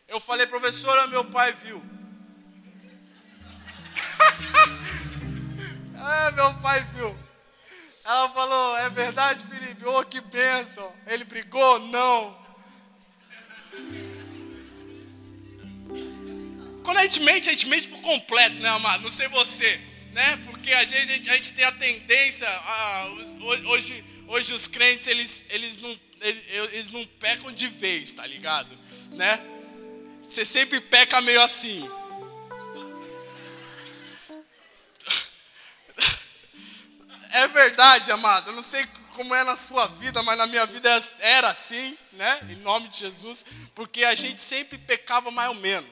Eu 0.08 0.18
falei, 0.20 0.46
professora, 0.46 1.06
meu 1.06 1.24
pai 1.24 1.52
viu. 1.52 1.82
é, 5.94 6.32
meu 6.32 6.54
pai 6.54 6.84
viu. 6.94 7.18
Ela 8.04 8.28
falou, 8.30 8.78
é 8.78 8.90
verdade, 8.90 9.44
Felipe? 9.44 9.84
Oh, 9.84 10.04
que 10.04 10.20
bênção. 10.20 10.92
Ele 11.06 11.24
brigou? 11.24 11.78
Não. 11.80 12.40
Quando 16.82 16.98
a 16.98 17.02
gente 17.04 17.20
mente, 17.20 17.48
a 17.48 17.52
gente 17.52 17.68
mente 17.68 17.88
por 17.88 18.00
completo, 18.00 18.56
né, 18.56 18.68
amado? 18.68 19.02
Não 19.02 19.10
sei 19.10 19.28
você 19.28 19.89
né? 20.12 20.36
Porque 20.44 20.72
a 20.72 20.84
gente, 20.84 21.30
a 21.30 21.36
gente 21.36 21.52
tem 21.52 21.64
a 21.64 21.72
tendência, 21.72 22.48
a, 22.48 23.08
hoje, 23.66 24.04
hoje 24.26 24.54
os 24.54 24.66
crentes 24.66 25.06
eles, 25.06 25.46
eles, 25.50 25.80
não, 25.80 26.00
eles 26.20 26.90
não 26.90 27.04
pecam 27.06 27.52
de 27.52 27.68
vez, 27.68 28.14
tá 28.14 28.26
ligado? 28.26 28.76
Né? 29.12 29.38
Você 30.22 30.44
sempre 30.44 30.80
peca 30.80 31.20
meio 31.20 31.40
assim. 31.40 31.88
É 37.32 37.46
verdade, 37.46 38.10
amado. 38.10 38.50
Eu 38.50 38.54
não 38.54 38.62
sei 38.62 38.84
como 39.14 39.34
é 39.34 39.44
na 39.44 39.54
sua 39.54 39.86
vida, 39.86 40.22
mas 40.22 40.36
na 40.36 40.46
minha 40.46 40.66
vida 40.66 40.88
era 41.20 41.50
assim, 41.50 41.96
né? 42.12 42.40
Em 42.50 42.56
nome 42.56 42.88
de 42.88 42.98
Jesus, 42.98 43.44
porque 43.74 44.02
a 44.02 44.14
gente 44.14 44.42
sempre 44.42 44.76
pecava 44.78 45.30
mais 45.30 45.48
ou 45.50 45.54
menos. 45.54 45.88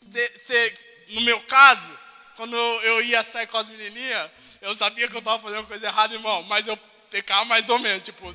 Você 0.00 0.76
no 1.08 1.20
meu 1.22 1.40
caso, 1.42 1.92
quando 2.36 2.56
eu 2.56 3.02
ia 3.02 3.22
sair 3.22 3.46
com 3.46 3.58
as 3.58 3.68
menininhas, 3.68 4.30
eu 4.60 4.74
sabia 4.74 5.08
que 5.08 5.14
eu 5.14 5.18
estava 5.18 5.42
fazendo 5.42 5.66
coisa 5.66 5.86
errada, 5.86 6.14
irmão, 6.14 6.42
mas 6.44 6.66
eu 6.66 6.76
pecava 7.10 7.44
mais 7.44 7.68
ou 7.68 7.78
menos, 7.78 8.02
tipo. 8.02 8.34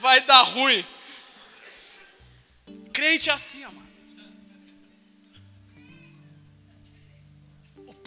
Vai 0.00 0.20
dar 0.20 0.42
ruim. 0.42 0.86
Crente 2.92 3.30
é 3.30 3.32
assim, 3.32 3.64
amado. 3.64 3.87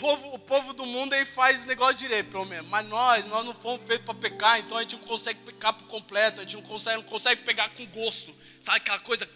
Povo, 0.02 0.34
o 0.34 0.40
povo 0.40 0.74
do 0.74 0.84
mundo 0.84 1.14
aí 1.14 1.24
faz 1.24 1.64
o 1.64 1.68
negócio 1.68 1.96
direito, 1.96 2.32
pelo 2.32 2.46
menos. 2.46 2.68
Mas 2.70 2.88
nós, 2.88 3.26
nós 3.28 3.46
não 3.46 3.54
fomos 3.54 3.86
feitos 3.86 4.04
para 4.04 4.16
pecar, 4.16 4.60
então 4.60 4.76
a 4.76 4.82
gente 4.82 4.96
não 4.96 5.04
consegue 5.04 5.40
pecar 5.42 5.74
por 5.74 5.86
completo, 5.86 6.42
a 6.42 6.44
gente 6.44 6.56
não 6.56 6.64
consegue, 6.64 6.98
não 6.98 7.04
consegue 7.04 7.44
pegar 7.44 7.70
com 7.70 7.86
gosto. 7.86 8.36
Sabe 8.60 8.78
aquela 8.78 9.00
coisa, 9.00 9.30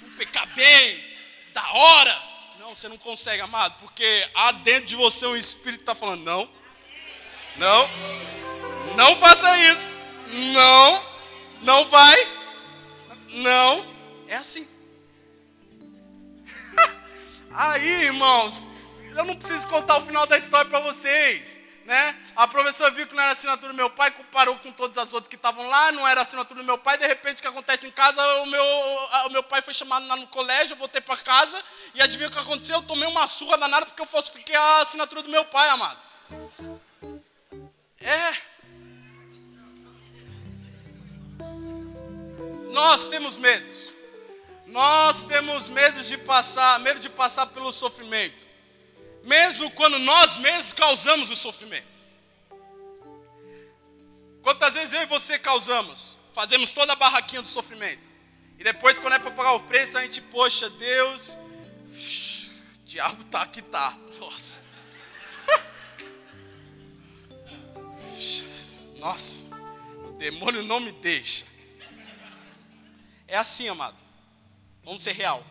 vamos 0.00 0.16
pecar 0.16 0.46
bem, 0.54 1.04
da 1.54 1.72
hora. 1.72 2.22
Não, 2.58 2.74
você 2.74 2.88
não 2.88 2.98
consegue, 2.98 3.40
amado, 3.40 3.78
porque 3.78 4.28
há 4.34 4.50
dentro 4.50 4.86
de 4.86 4.96
você 4.96 5.24
um 5.26 5.36
espírito 5.36 5.80
está 5.80 5.94
falando, 5.94 6.24
não, 6.24 6.50
não, 7.56 7.88
não 8.96 9.16
faça 9.16 9.56
isso, 9.70 10.00
não, 10.52 11.06
não 11.62 11.84
vai, 11.86 12.16
não, 13.28 13.86
é 14.26 14.36
assim. 14.36 14.68
Aí, 17.54 18.04
irmãos, 18.04 18.66
eu 19.18 19.24
não 19.24 19.34
preciso 19.34 19.66
contar 19.66 19.98
o 19.98 20.00
final 20.00 20.26
da 20.26 20.38
história 20.38 20.70
para 20.70 20.78
vocês. 20.78 21.60
Né? 21.84 22.14
A 22.36 22.46
professora 22.46 22.90
viu 22.90 23.06
que 23.06 23.14
não 23.14 23.22
era 23.22 23.32
assinatura 23.32 23.72
do 23.72 23.76
meu 23.76 23.90
pai, 23.90 24.10
comparou 24.10 24.56
com 24.58 24.70
todas 24.70 24.96
as 24.98 25.12
outras 25.12 25.26
que 25.26 25.36
estavam 25.36 25.66
lá, 25.68 25.90
não 25.90 26.06
era 26.06 26.20
assinatura 26.20 26.60
do 26.60 26.66
meu 26.66 26.76
pai, 26.76 26.98
de 26.98 27.06
repente 27.06 27.38
o 27.38 27.42
que 27.42 27.48
acontece 27.48 27.86
em 27.86 27.90
casa, 27.90 28.22
o 28.42 28.46
meu, 28.46 28.62
o 29.26 29.30
meu 29.30 29.42
pai 29.42 29.62
foi 29.62 29.72
chamado 29.72 30.06
lá 30.06 30.14
no 30.14 30.26
colégio, 30.26 30.74
eu 30.74 30.76
voltei 30.76 31.00
para 31.00 31.16
casa, 31.16 31.60
e 31.94 32.02
adivinha 32.02 32.28
o 32.28 32.30
que 32.30 32.38
aconteceu? 32.38 32.76
Eu 32.76 32.82
tomei 32.82 33.08
uma 33.08 33.26
surra 33.26 33.56
danada 33.56 33.86
porque 33.86 34.02
eu 34.02 34.06
falsifiquei 34.06 34.54
a 34.54 34.80
assinatura 34.80 35.22
do 35.22 35.30
meu 35.30 35.46
pai, 35.46 35.68
amado. 35.70 35.98
É. 38.00 38.36
Nós 42.70 43.08
temos 43.08 43.38
medos. 43.38 43.94
Nós 44.66 45.24
temos 45.24 45.70
medo 45.70 46.02
de 46.02 46.18
passar, 46.18 46.78
medo 46.80 47.00
de 47.00 47.08
passar 47.08 47.46
pelo 47.46 47.72
sofrimento 47.72 48.47
mesmo 49.24 49.70
quando 49.72 49.98
nós 49.98 50.38
mesmos 50.38 50.72
causamos 50.72 51.30
o 51.30 51.36
sofrimento. 51.36 51.98
Quantas 54.42 54.74
vezes 54.74 54.94
eu 54.94 55.02
e 55.02 55.06
você 55.06 55.38
causamos? 55.38 56.16
Fazemos 56.32 56.72
toda 56.72 56.92
a 56.92 56.96
barraquinha 56.96 57.42
do 57.42 57.48
sofrimento. 57.48 58.12
E 58.58 58.64
depois, 58.64 58.98
quando 58.98 59.14
é 59.14 59.18
para 59.18 59.30
pagar 59.30 59.52
o 59.52 59.60
preço, 59.60 59.98
a 59.98 60.02
gente, 60.02 60.20
poxa, 60.20 60.68
Deus, 60.70 61.30
o 61.30 61.36
diabo 62.84 63.24
tá 63.24 63.42
aqui, 63.42 63.62
tá. 63.62 63.96
Nossa. 64.18 64.66
Nossa, 68.98 69.56
o 70.06 70.12
demônio 70.12 70.62
não 70.64 70.80
me 70.80 70.92
deixa. 70.92 71.46
É 73.26 73.36
assim, 73.36 73.68
amado. 73.68 73.96
Vamos 74.82 75.02
ser 75.02 75.12
real. 75.12 75.44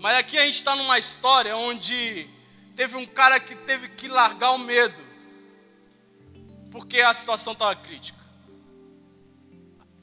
Mas 0.00 0.16
aqui 0.16 0.38
a 0.38 0.46
gente 0.46 0.54
está 0.54 0.74
numa 0.74 0.98
história 0.98 1.54
onde 1.54 2.26
teve 2.74 2.96
um 2.96 3.04
cara 3.04 3.38
que 3.38 3.54
teve 3.54 3.86
que 3.86 4.08
largar 4.08 4.52
o 4.52 4.58
medo, 4.58 4.98
porque 6.70 7.02
a 7.02 7.12
situação 7.12 7.52
estava 7.52 7.76
crítica. 7.76 8.18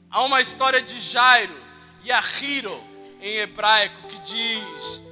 Há 0.08 0.22
uma 0.22 0.40
história 0.40 0.80
de 0.80 0.96
Jairo 1.00 1.60
e 2.04 2.12
Ahiro 2.12 2.80
em 3.20 3.38
hebraico 3.38 4.06
que 4.06 4.18
diz: 4.20 5.02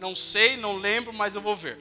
Não 0.00 0.16
sei, 0.16 0.56
não 0.56 0.76
lembro, 0.76 1.12
mas 1.12 1.36
eu 1.36 1.40
vou 1.40 1.54
ver. 1.54 1.78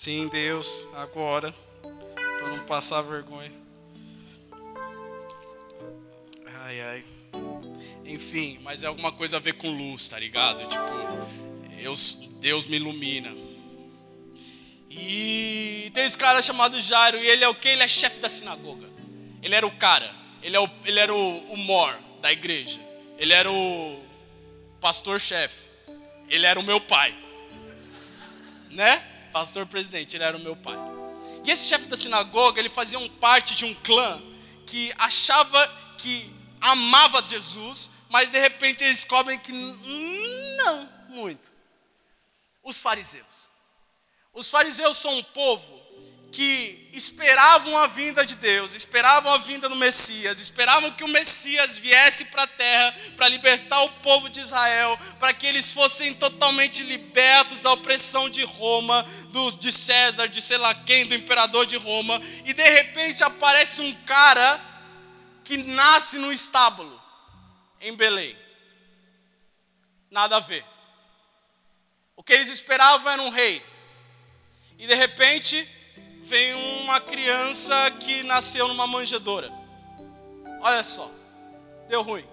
Sim, 0.00 0.28
Deus, 0.28 0.88
agora, 0.94 1.54
para 1.82 2.48
não 2.48 2.64
passar 2.64 3.02
vergonha. 3.02 3.52
Ai, 6.46 6.80
ai. 6.80 7.04
Enfim, 8.06 8.58
mas 8.62 8.82
é 8.82 8.86
alguma 8.86 9.12
coisa 9.12 9.36
a 9.36 9.40
ver 9.40 9.56
com 9.56 9.68
luz, 9.68 10.08
tá 10.08 10.18
ligado? 10.18 10.66
Tipo, 10.66 11.76
Deus, 11.76 12.12
Deus 12.40 12.64
me 12.64 12.76
ilumina. 12.76 13.30
E 14.88 15.90
tem 15.92 16.06
esse 16.06 16.16
cara 16.16 16.40
chamado 16.40 16.80
Jairo, 16.80 17.18
e 17.18 17.28
ele 17.28 17.44
é 17.44 17.48
o 17.50 17.54
que? 17.54 17.68
Ele 17.68 17.82
é 17.82 17.88
chefe 17.88 18.20
da 18.20 18.28
sinagoga. 18.30 18.88
Ele 19.42 19.54
era 19.54 19.66
o 19.66 19.76
cara, 19.76 20.10
ele, 20.42 20.56
é 20.56 20.60
o, 20.60 20.70
ele 20.86 20.98
era 20.98 21.14
o, 21.14 21.52
o 21.52 21.58
mor 21.58 21.94
da 22.22 22.32
igreja. 22.32 22.80
Ele 23.18 23.34
era 23.34 23.52
o 23.52 24.02
pastor-chefe. 24.80 25.68
Ele 26.26 26.46
era 26.46 26.58
o 26.58 26.62
meu 26.62 26.80
pai. 26.80 27.14
Né? 28.70 29.09
Pastor 29.30 29.66
presidente, 29.66 30.16
ele 30.16 30.24
era 30.24 30.36
o 30.36 30.40
meu 30.40 30.56
pai. 30.56 30.76
E 31.44 31.50
esse 31.50 31.68
chefe 31.68 31.86
da 31.86 31.96
sinagoga, 31.96 32.60
ele 32.60 32.68
fazia 32.68 32.98
um 32.98 33.08
parte 33.08 33.54
de 33.54 33.64
um 33.64 33.74
clã 33.74 34.20
que 34.66 34.92
achava 34.98 35.66
que 35.96 36.30
amava 36.60 37.26
Jesus, 37.26 37.90
mas 38.08 38.30
de 38.30 38.38
repente 38.38 38.84
eles 38.84 38.98
descobrem 38.98 39.38
que 39.38 39.52
não 39.52 40.88
muito. 41.08 41.50
Os 42.62 42.80
fariseus. 42.80 43.48
Os 44.32 44.50
fariseus 44.50 44.98
são 44.98 45.16
um 45.16 45.22
povo 45.22 45.79
que 46.30 46.88
esperavam 46.92 47.76
a 47.78 47.86
vinda 47.86 48.24
de 48.24 48.36
Deus, 48.36 48.74
esperavam 48.74 49.32
a 49.32 49.38
vinda 49.38 49.68
do 49.68 49.76
Messias, 49.76 50.40
esperavam 50.40 50.92
que 50.92 51.04
o 51.04 51.08
Messias 51.08 51.78
viesse 51.78 52.26
para 52.26 52.44
a 52.44 52.46
terra 52.46 52.94
para 53.16 53.28
libertar 53.28 53.82
o 53.82 53.90
povo 54.00 54.28
de 54.28 54.40
Israel, 54.40 54.98
para 55.18 55.32
que 55.32 55.46
eles 55.46 55.70
fossem 55.70 56.14
totalmente 56.14 56.82
libertos 56.82 57.60
da 57.60 57.72
opressão 57.72 58.28
de 58.28 58.44
Roma, 58.44 59.02
do, 59.30 59.50
de 59.52 59.72
César, 59.72 60.28
de 60.28 60.40
sei 60.40 60.58
lá 60.58 60.74
quem, 60.74 61.06
do 61.06 61.14
imperador 61.14 61.66
de 61.66 61.76
Roma, 61.76 62.20
e 62.44 62.52
de 62.52 62.68
repente 62.68 63.24
aparece 63.24 63.80
um 63.80 63.92
cara 64.04 64.60
que 65.44 65.56
nasce 65.56 66.18
no 66.18 66.32
estábulo, 66.32 67.00
em 67.80 67.94
Belém. 67.96 68.36
Nada 70.10 70.36
a 70.36 70.40
ver. 70.40 70.64
O 72.16 72.22
que 72.22 72.32
eles 72.32 72.48
esperavam 72.48 73.10
era 73.10 73.22
um 73.22 73.30
rei. 73.30 73.64
E 74.78 74.86
de 74.86 74.94
repente 74.94 75.68
vem 76.30 76.54
uma 76.82 77.00
criança 77.00 77.90
que 77.98 78.22
nasceu 78.22 78.68
numa 78.68 78.86
manjedoura. 78.86 79.50
Olha 80.60 80.84
só, 80.84 81.10
deu 81.88 82.02
ruim. 82.02 82.24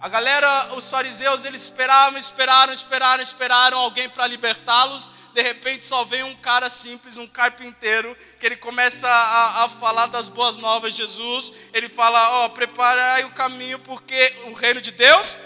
A 0.00 0.08
galera, 0.08 0.74
os 0.76 0.88
fariseus, 0.88 1.44
eles 1.44 1.62
esperavam, 1.62 2.16
esperaram, 2.16 2.72
esperaram, 2.72 3.20
esperaram 3.20 3.78
alguém 3.78 4.08
para 4.08 4.28
libertá-los. 4.28 5.10
De 5.34 5.42
repente 5.42 5.84
só 5.84 6.04
vem 6.04 6.22
um 6.22 6.36
cara 6.36 6.70
simples, 6.70 7.16
um 7.16 7.26
carpinteiro, 7.26 8.16
que 8.38 8.46
ele 8.46 8.56
começa 8.56 9.08
a, 9.08 9.64
a 9.64 9.68
falar 9.68 10.06
das 10.06 10.28
boas 10.28 10.56
novas 10.56 10.92
de 10.92 10.98
Jesus. 10.98 11.52
Ele 11.72 11.88
fala: 11.88 12.42
Ó, 12.42 12.46
oh, 12.46 12.50
prepara 12.50 13.14
aí 13.14 13.24
o 13.24 13.30
caminho, 13.30 13.80
porque 13.80 14.32
o 14.44 14.52
reino 14.52 14.80
de 14.80 14.92
Deus 14.92 15.40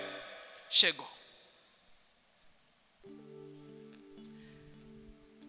chegou. 0.68 1.15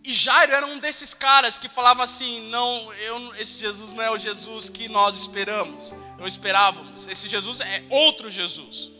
E 0.07 0.15
Jairo 0.15 0.53
era 0.53 0.65
um 0.65 0.79
desses 0.79 1.13
caras 1.13 1.57
que 1.57 1.67
falava 1.67 2.01
assim: 2.01 2.49
não, 2.49 2.93
eu, 2.93 3.35
esse 3.35 3.57
Jesus 3.57 3.91
não 3.91 4.01
é 4.01 4.09
o 4.09 4.17
Jesus 4.17 4.69
que 4.69 4.87
nós 4.87 5.19
esperamos, 5.19 5.93
ou 6.17 6.25
esperávamos. 6.25 7.09
Esse 7.09 7.27
Jesus 7.27 7.59
é 7.59 7.83
outro 7.89 8.31
Jesus. 8.31 8.93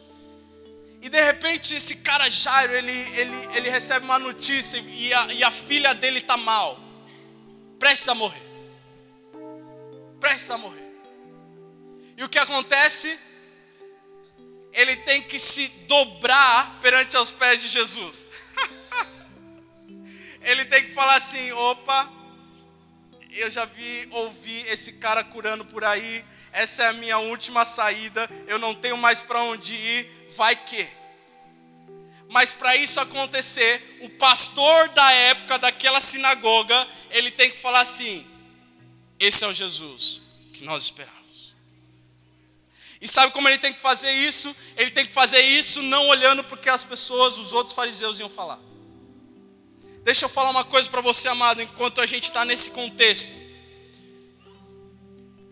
E 1.01 1.07
de 1.07 1.23
repente 1.23 1.73
esse 1.73 1.97
cara 1.97 2.29
Jairo, 2.29 2.73
ele, 2.73 2.91
ele, 2.91 3.49
ele 3.55 3.69
recebe 3.69 4.03
uma 4.03 4.19
notícia 4.19 4.79
e 4.79 5.13
a, 5.13 5.31
e 5.31 5.45
a 5.45 5.49
filha 5.49 5.95
dele 5.95 6.19
está 6.19 6.35
mal. 6.35 6.77
Prestes 7.79 8.09
a 8.09 8.13
morrer. 8.13 8.45
Prestes 10.19 10.51
a 10.51 10.57
morrer. 10.57 10.91
E 12.17 12.23
o 12.25 12.27
que 12.27 12.37
acontece? 12.37 13.17
Ele 14.73 14.97
tem 14.97 15.21
que 15.21 15.39
se 15.39 15.69
dobrar 15.87 16.81
perante 16.81 17.15
os 17.15 17.31
pés 17.31 17.61
de 17.61 17.69
Jesus 17.69 18.26
ele 20.47 20.63
tem 20.63 20.85
que 20.85 20.91
falar 20.91 21.15
assim: 21.15 21.51
opa, 21.51 22.09
eu 23.31 23.49
já 23.49 23.65
vi, 23.65 24.07
ouvi 24.11 24.61
esse 24.67 24.93
cara 24.93 25.23
curando 25.23 25.65
por 25.65 25.83
aí, 25.83 26.23
essa 26.53 26.83
é 26.83 26.87
a 26.87 26.93
minha 26.93 27.19
última 27.19 27.65
saída, 27.65 28.29
eu 28.47 28.57
não 28.57 28.73
tenho 28.73 28.97
mais 28.97 29.21
para 29.21 29.43
onde 29.43 29.75
ir, 29.75 30.27
vai 30.37 30.55
que. 30.55 30.87
Mas 32.29 32.53
para 32.53 32.75
isso 32.77 32.99
acontecer, 32.99 33.99
o 34.01 34.09
pastor 34.11 34.89
da 34.89 35.11
época 35.11 35.59
daquela 35.59 35.99
sinagoga, 35.99 36.87
ele 37.11 37.29
tem 37.29 37.51
que 37.51 37.59
falar 37.59 37.81
assim: 37.81 38.25
esse 39.19 39.43
é 39.43 39.47
o 39.47 39.53
Jesus 39.53 40.21
que 40.53 40.63
nós 40.63 40.83
esperamos. 40.83 41.17
E 43.01 43.07
sabe 43.07 43.33
como 43.33 43.49
ele 43.49 43.59
tem 43.59 43.73
que 43.73 43.79
fazer 43.79 44.11
isso? 44.11 44.55
Ele 44.77 44.91
tem 44.91 45.05
que 45.05 45.13
fazer 45.13 45.41
isso 45.41 45.83
não 45.83 46.07
olhando 46.07 46.43
porque 46.45 46.69
as 46.69 46.85
pessoas, 46.85 47.37
os 47.37 47.51
outros 47.51 47.75
fariseus 47.75 48.19
iam 48.19 48.29
falar. 48.29 48.59
Deixa 50.07 50.23
eu 50.23 50.29
falar 50.29 50.51
uma 50.51 50.63
coisa 50.63 50.87
para 50.87 51.01
você, 51.01 51.27
amado, 51.27 51.61
enquanto 51.61 51.99
a 51.99 52.05
gente 52.05 52.23
está 52.23 52.45
nesse 52.45 52.69
contexto. 52.69 53.35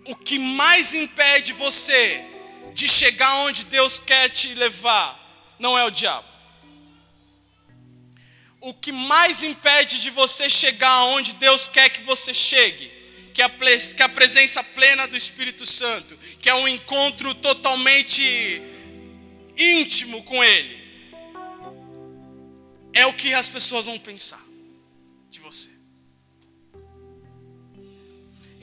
O 0.06 0.16
que 0.16 0.40
mais 0.40 0.94
impede 0.94 1.52
você 1.52 2.24
de 2.74 2.88
chegar 2.88 3.36
onde 3.40 3.66
Deus 3.66 4.00
quer 4.00 4.30
te 4.30 4.54
levar 4.54 5.54
não 5.60 5.78
é 5.78 5.84
o 5.84 5.92
diabo. 5.92 6.26
O 8.62 8.74
que 8.74 8.94
mais 8.94 9.44
impede 9.44 10.02
de 10.02 10.10
você 10.10 10.50
chegar 10.50 11.04
onde 11.04 11.34
Deus 11.34 11.68
quer 11.68 11.90
que 11.90 12.04
você 12.04 12.34
chegue, 12.34 12.90
que 13.34 13.42
é 13.42 13.46
a, 13.46 13.50
que 13.50 14.02
é 14.02 14.06
a 14.06 14.10
presença 14.10 14.64
plena 14.64 15.06
do 15.06 15.18
Espírito 15.18 15.66
Santo, 15.66 16.18
que 16.40 16.50
é 16.50 16.56
um 16.56 16.66
encontro 16.66 17.36
totalmente 17.36 18.62
íntimo 19.58 20.24
com 20.24 20.42
Ele, 20.42 20.82
é 22.94 23.06
o 23.06 23.12
que 23.12 23.34
as 23.34 23.50
pessoas 23.50 23.86
vão 23.86 24.00
pensar 24.00 24.45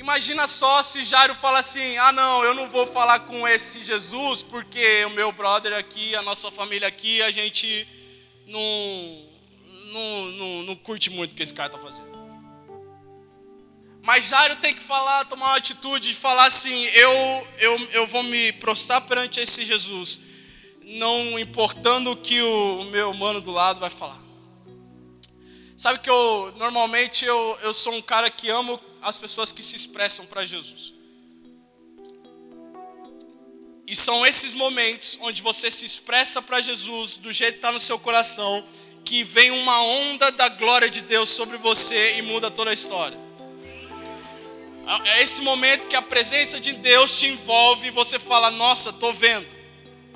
Imagina 0.02 0.48
só 0.48 0.82
se 0.82 1.04
Jairo 1.04 1.32
fala 1.32 1.60
assim: 1.60 1.96
ah, 1.96 2.10
não, 2.10 2.42
eu 2.42 2.54
não 2.54 2.68
vou 2.68 2.84
falar 2.84 3.20
com 3.20 3.46
esse 3.46 3.84
Jesus, 3.84 4.42
porque 4.42 5.04
o 5.04 5.10
meu 5.10 5.30
brother 5.30 5.72
aqui, 5.74 6.12
a 6.16 6.22
nossa 6.22 6.50
família 6.50 6.88
aqui, 6.88 7.22
a 7.22 7.30
gente 7.30 7.86
não, 8.48 9.28
não, 9.92 10.24
não, 10.32 10.62
não 10.64 10.74
curte 10.74 11.08
muito 11.08 11.30
o 11.30 11.34
que 11.36 11.42
esse 11.44 11.54
cara 11.54 11.68
está 11.68 11.78
fazendo. 11.78 12.10
Mas 14.02 14.24
Jairo 14.24 14.56
tem 14.56 14.74
que 14.74 14.82
falar, 14.82 15.24
tomar 15.26 15.50
uma 15.50 15.56
atitude 15.56 16.08
de 16.08 16.14
falar 16.14 16.46
assim: 16.46 16.84
eu, 16.86 17.48
eu, 17.58 17.88
eu 17.92 18.06
vou 18.08 18.24
me 18.24 18.50
prostrar 18.54 19.02
perante 19.02 19.38
esse 19.38 19.64
Jesus, 19.64 20.18
não 20.82 21.38
importando 21.38 22.10
o 22.10 22.16
que 22.16 22.42
o 22.42 22.82
meu 22.90 23.14
mano 23.14 23.40
do 23.40 23.52
lado 23.52 23.78
vai 23.78 23.88
falar. 23.88 24.20
Sabe 25.76 26.00
que 26.00 26.10
eu, 26.10 26.52
normalmente, 26.56 27.24
eu, 27.24 27.56
eu 27.62 27.72
sou 27.72 27.94
um 27.94 28.02
cara 28.02 28.28
que 28.28 28.50
amo 28.50 28.80
as 29.02 29.18
pessoas 29.18 29.52
que 29.52 29.62
se 29.62 29.76
expressam 29.76 30.24
para 30.26 30.44
Jesus. 30.44 30.94
E 33.86 33.96
são 33.96 34.24
esses 34.24 34.54
momentos 34.54 35.18
onde 35.20 35.42
você 35.42 35.70
se 35.70 35.84
expressa 35.84 36.40
para 36.40 36.60
Jesus 36.60 37.18
do 37.18 37.30
jeito 37.30 37.54
que 37.54 37.58
está 37.58 37.72
no 37.72 37.80
seu 37.80 37.98
coração, 37.98 38.64
que 39.04 39.22
vem 39.24 39.50
uma 39.50 39.82
onda 39.82 40.30
da 40.30 40.48
glória 40.48 40.88
de 40.88 41.02
Deus 41.02 41.28
sobre 41.28 41.58
você 41.58 42.16
e 42.16 42.22
muda 42.22 42.50
toda 42.50 42.70
a 42.70 42.74
história. 42.74 43.18
É 45.04 45.22
esse 45.22 45.42
momento 45.42 45.86
que 45.86 45.96
a 45.96 46.02
presença 46.02 46.58
de 46.58 46.72
Deus 46.72 47.18
te 47.18 47.26
envolve 47.26 47.88
e 47.88 47.90
você 47.90 48.18
fala: 48.18 48.50
Nossa, 48.50 48.90
estou 48.90 49.12
vendo, 49.12 49.46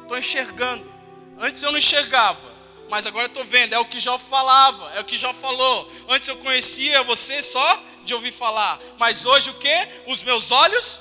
estou 0.00 0.18
enxergando. 0.18 0.90
Antes 1.38 1.62
eu 1.62 1.70
não 1.70 1.78
enxergava, 1.78 2.45
mas 2.88 3.06
agora 3.06 3.26
estou 3.26 3.44
vendo, 3.44 3.72
é 3.72 3.78
o 3.78 3.84
que 3.84 3.98
Jó 3.98 4.18
falava, 4.18 4.92
é 4.94 5.00
o 5.00 5.04
que 5.04 5.16
Jó 5.16 5.32
falou. 5.32 5.90
Antes 6.08 6.28
eu 6.28 6.36
conhecia 6.38 7.02
você 7.02 7.42
só 7.42 7.82
de 8.04 8.14
ouvir 8.14 8.32
falar, 8.32 8.80
mas 8.98 9.26
hoje 9.26 9.50
o 9.50 9.54
que? 9.54 9.88
Os 10.06 10.22
meus 10.22 10.50
olhos, 10.50 11.00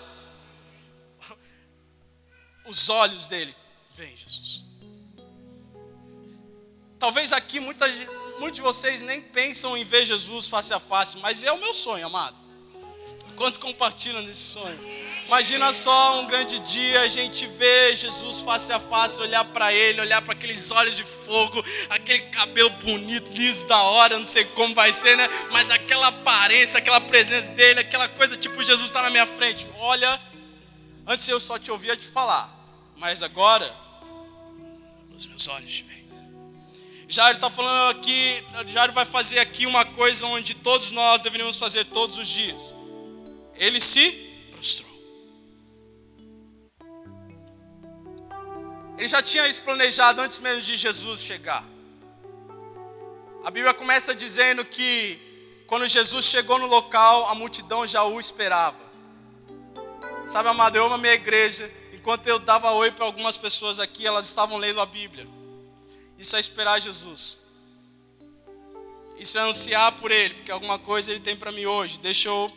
os 2.66 2.90
olhos 2.90 3.28
dele 3.28 3.56
veem 3.94 4.16
Jesus. 4.18 4.64
Talvez 6.98 7.32
aqui 7.34 7.60
muita, 7.60 7.88
muitos 8.40 8.56
de 8.56 8.62
vocês 8.62 9.02
nem 9.02 9.22
pensam 9.22 9.78
em 9.78 9.84
ver 9.84 10.06
Jesus 10.06 10.48
face 10.48 10.74
a 10.74 10.80
face, 10.80 11.18
mas 11.18 11.44
é 11.44 11.52
o 11.52 11.58
meu 11.58 11.74
sonho, 11.74 12.08
amado. 12.08 12.36
Quantos 13.36 13.58
compartilham 13.58 14.24
desse 14.24 14.42
sonho? 14.54 14.95
Imagina 15.28 15.74
só 15.74 16.20
um 16.20 16.28
grande 16.28 16.60
dia 16.60 17.02
a 17.02 17.08
gente 17.08 17.48
ver 17.48 17.96
Jesus 17.96 18.42
face 18.42 18.72
a 18.72 18.80
face, 18.80 19.20
olhar 19.20 19.44
para 19.46 19.74
ele, 19.74 20.00
olhar 20.00 20.22
para 20.22 20.34
aqueles 20.34 20.70
olhos 20.70 20.96
de 20.96 21.04
fogo, 21.04 21.66
aquele 21.90 22.22
cabelo 22.28 22.70
bonito, 22.70 23.32
liso 23.34 23.68
da 23.68 23.82
hora, 23.82 24.20
não 24.20 24.26
sei 24.26 24.46
como 24.46 24.76
vai 24.76 24.94
ser, 24.94 25.18
né? 25.18 25.28
Mas 25.52 25.72
aquela 25.72 26.08
aparência, 26.08 26.78
aquela 26.78 27.02
presença 27.02 27.50
dele, 27.50 27.80
aquela 27.80 28.08
coisa 28.08 28.38
tipo 28.38 28.62
Jesus 28.62 28.86
está 28.86 29.02
na 29.02 29.10
minha 29.10 29.26
frente. 29.26 29.68
Olha, 29.80 30.22
antes 31.08 31.28
eu 31.28 31.40
só 31.40 31.58
te 31.58 31.72
ouvia 31.72 31.98
te 31.98 32.08
falar, 32.08 32.54
mas 32.96 33.24
agora 33.24 33.74
os 35.16 35.26
meus 35.26 35.48
olhos 35.48 35.74
te 35.74 35.84
veem. 35.84 36.06
Jairo 37.08 37.38
está 37.38 37.50
falando 37.50 37.98
aqui, 37.98 38.44
Jairo 38.68 38.94
vai 38.94 39.06
fazer 39.06 39.40
aqui 39.40 39.66
uma 39.66 39.86
coisa 39.86 40.28
onde 40.28 40.54
todos 40.54 40.92
nós 40.92 41.22
deveríamos 41.22 41.58
fazer 41.58 41.86
todos 41.86 42.20
os 42.20 42.28
dias. 42.28 42.76
Ele 43.56 43.80
se 43.80 44.25
Ele 48.98 49.08
já 49.08 49.22
tinha 49.22 49.48
isso 49.48 49.62
planejado 49.62 50.22
antes 50.22 50.40
mesmo 50.40 50.62
de 50.62 50.76
Jesus 50.76 51.22
chegar. 51.22 51.64
A 53.44 53.52
Bíblia 53.52 53.74
começa 53.74 54.16
dizendo 54.16 54.64
que 54.64 55.20
quando 55.68 55.88
Jesus 55.88 56.26
chegou 56.26 56.58
no 56.58 56.68
local, 56.68 57.28
a 57.28 57.36
multidão 57.36 57.86
já 57.86 58.04
o 58.04 58.20
esperava. 58.20 58.78
Sabe, 60.28 60.50
amado, 60.50 60.76
eu 60.76 60.86
amo 60.86 60.96
a 60.96 60.98
minha 60.98 61.14
igreja. 61.14 61.70
Enquanto 61.94 62.28
eu 62.28 62.40
dava 62.40 62.72
oi 62.72 62.92
para 62.92 63.06
algumas 63.06 63.36
pessoas 63.36 63.80
aqui, 63.80 64.08
elas 64.08 64.26
estavam 64.26 64.58
lendo 64.58 64.80
a 64.80 64.86
Bíblia. 64.86 65.28
Isso 66.18 66.36
é 66.36 66.40
esperar 66.40 66.80
Jesus. 66.80 67.40
Isso 69.18 69.38
é 69.38 69.42
ansiar 69.42 69.92
por 69.94 70.12
Ele, 70.12 70.36
porque 70.36 70.52
alguma 70.52 70.80
coisa 70.80 71.12
Ele 71.12 71.20
tem 71.20 71.36
para 71.36 71.52
mim 71.52 71.66
hoje. 71.66 72.00
Deixa 72.00 72.30
eu 72.30 72.52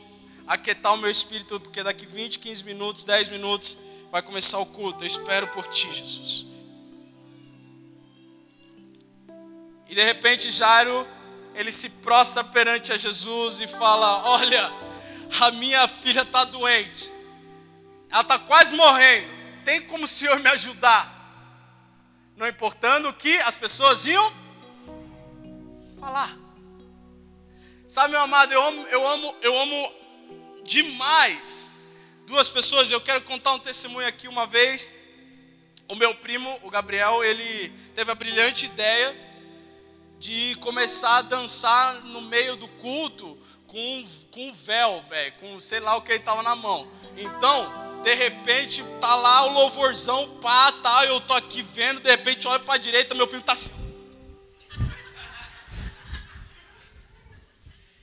aquietar 0.46 0.94
o 0.94 0.98
meu 0.98 1.10
espírito, 1.10 1.60
porque 1.60 1.82
daqui 1.82 2.06
20, 2.06 2.38
15 2.38 2.64
minutos, 2.64 3.04
10 3.04 3.28
minutos, 3.28 3.78
vai 4.10 4.22
começar 4.22 4.58
o 4.58 4.66
culto. 4.66 5.02
Eu 5.02 5.06
espero 5.06 5.46
por 5.48 5.66
ti, 5.68 5.92
Jesus. 5.92 6.46
E 9.88 9.94
de 9.94 10.04
repente 10.04 10.50
Jairo, 10.50 11.06
ele 11.54 11.72
se 11.72 11.90
prostra 12.02 12.44
perante 12.44 12.92
a 12.92 12.96
Jesus 12.96 13.60
e 13.60 13.66
fala: 13.66 14.28
Olha, 14.28 14.70
a 15.40 15.50
minha 15.52 15.86
filha 15.88 16.22
está 16.22 16.44
doente, 16.44 17.10
ela 18.10 18.22
está 18.22 18.38
quase 18.38 18.74
morrendo. 18.74 19.38
Tem 19.64 19.82
como 19.82 20.04
o 20.04 20.08
Senhor 20.08 20.38
me 20.40 20.48
ajudar? 20.48 21.14
Não 22.36 22.46
importando 22.46 23.08
o 23.08 23.12
que 23.12 23.36
as 23.38 23.56
pessoas 23.56 24.04
iam 24.04 24.32
falar. 25.98 26.36
Sabe, 27.86 28.12
meu 28.12 28.20
amado, 28.20 28.52
eu 28.52 28.62
amo, 28.62 28.86
eu 28.88 29.08
amo, 29.08 29.36
eu 29.42 29.58
amo 29.58 29.92
demais 30.62 31.77
duas 32.28 32.50
pessoas. 32.50 32.90
Eu 32.90 33.00
quero 33.00 33.22
contar 33.22 33.52
um 33.52 33.58
testemunho 33.58 34.06
aqui 34.06 34.28
uma 34.28 34.46
vez. 34.46 34.96
O 35.88 35.94
meu 35.94 36.14
primo, 36.16 36.60
o 36.62 36.70
Gabriel, 36.70 37.24
ele 37.24 37.70
teve 37.94 38.12
a 38.12 38.14
brilhante 38.14 38.66
ideia 38.66 39.16
de 40.18 40.54
começar 40.56 41.16
a 41.16 41.22
dançar 41.22 41.94
no 42.04 42.20
meio 42.22 42.56
do 42.56 42.68
culto 42.68 43.38
com, 43.66 44.04
com 44.30 44.52
véu, 44.52 45.02
velho, 45.02 45.32
com 45.40 45.58
sei 45.58 45.80
lá 45.80 45.96
o 45.96 46.02
que 46.02 46.12
ele 46.12 46.22
tava 46.22 46.42
na 46.42 46.54
mão. 46.54 46.86
Então, 47.16 48.02
de 48.02 48.12
repente, 48.14 48.84
tá 49.00 49.14
lá 49.14 49.46
o 49.46 49.52
louvorzão, 49.52 50.38
pá, 50.40 50.70
tá, 50.72 51.06
eu 51.06 51.20
tô 51.22 51.32
aqui 51.32 51.62
vendo, 51.62 52.00
de 52.00 52.10
repente 52.10 52.46
olho 52.46 52.62
para 52.64 52.78
direita, 52.78 53.14
meu 53.14 53.26
primo 53.26 53.42
tá 53.42 53.52
assim. 53.52 53.70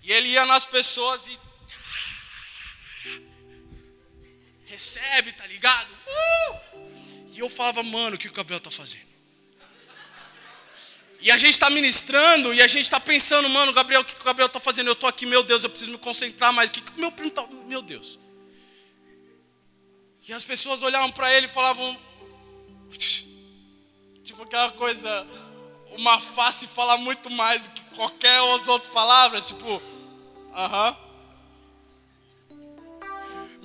E 0.01 0.11
ele 0.11 0.29
ia 0.29 0.45
nas 0.45 0.65
pessoas 0.65 1.27
e 1.27 1.44
recebe, 4.75 5.31
tá 5.31 5.47
ligado? 5.47 5.91
Uh! 5.93 7.29
E 7.31 7.39
eu 7.39 7.49
falava, 7.49 7.81
mano, 7.81 8.15
o 8.15 8.19
que 8.19 8.27
o 8.27 8.33
Gabriel 8.33 8.59
tá 8.59 8.69
fazendo? 8.69 9.15
E 11.21 11.31
a 11.31 11.37
gente 11.37 11.53
está 11.53 11.69
ministrando 11.69 12.53
e 12.53 12.61
a 12.61 12.67
gente 12.67 12.83
está 12.83 12.99
pensando, 12.99 13.49
mano, 13.49 13.73
Gabriel, 13.73 14.01
o 14.01 14.05
que 14.05 14.19
o 14.19 14.23
Gabriel 14.23 14.47
está 14.47 14.59
fazendo? 14.59 14.87
Eu 14.87 14.93
estou 14.93 15.09
aqui, 15.09 15.25
meu 15.25 15.43
Deus, 15.43 15.63
eu 15.63 15.69
preciso 15.69 15.91
me 15.91 15.97
concentrar 15.97 16.53
mais. 16.53 16.69
O 16.69 16.73
que 16.73 16.81
o 16.81 16.99
meu 16.99 17.11
primo 17.11 17.29
está. 17.29 17.47
Meu 17.65 17.81
Deus. 17.81 18.19
E 20.27 20.33
as 20.33 20.43
pessoas 20.43 20.83
olhavam 20.83 21.11
para 21.11 21.33
ele 21.33 21.47
e 21.47 21.49
falavam. 21.49 21.97
Tipo 24.23 24.43
aquela 24.43 24.71
coisa. 24.73 25.27
Uma 25.91 26.19
face 26.19 26.67
fala 26.67 26.97
muito 26.97 27.31
mais 27.31 27.63
do 27.63 27.69
que 27.69 27.81
qualquer 27.95 28.41
outras 28.41 28.85
palavras. 28.91 29.47
Tipo, 29.47 29.81
aham. 30.53 30.91
Uh 30.91 30.93
-huh. 30.93 31.04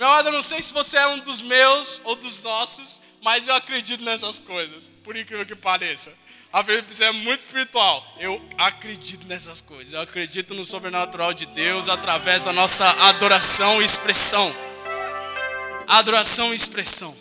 Meu 0.00 0.08
amado, 0.08 0.28
eu 0.28 0.32
não 0.32 0.42
sei 0.42 0.62
se 0.62 0.72
você 0.72 0.96
é 0.96 1.06
um 1.08 1.18
dos 1.18 1.42
meus 1.42 2.00
ou 2.04 2.16
dos 2.16 2.42
nossos, 2.42 3.02
mas 3.22 3.46
eu 3.46 3.54
acredito 3.54 4.02
nessas 4.02 4.38
coisas, 4.38 4.90
por 5.04 5.14
incrível 5.14 5.44
que 5.44 5.54
pareça. 5.54 6.16
A 6.50 6.64
Felipe 6.64 7.04
é 7.04 7.12
muito 7.12 7.40
espiritual. 7.40 8.02
Eu 8.18 8.42
acredito 8.56 9.26
nessas 9.26 9.60
coisas. 9.60 9.92
Eu 9.92 10.00
acredito 10.00 10.54
no 10.54 10.64
sobrenatural 10.64 11.34
de 11.34 11.44
Deus 11.44 11.90
através 11.90 12.44
da 12.44 12.52
nossa 12.54 12.88
adoração 13.08 13.82
e 13.82 13.84
expressão. 13.84 14.50
Adoração 15.86 16.50
e 16.54 16.56
expressão. 16.56 17.14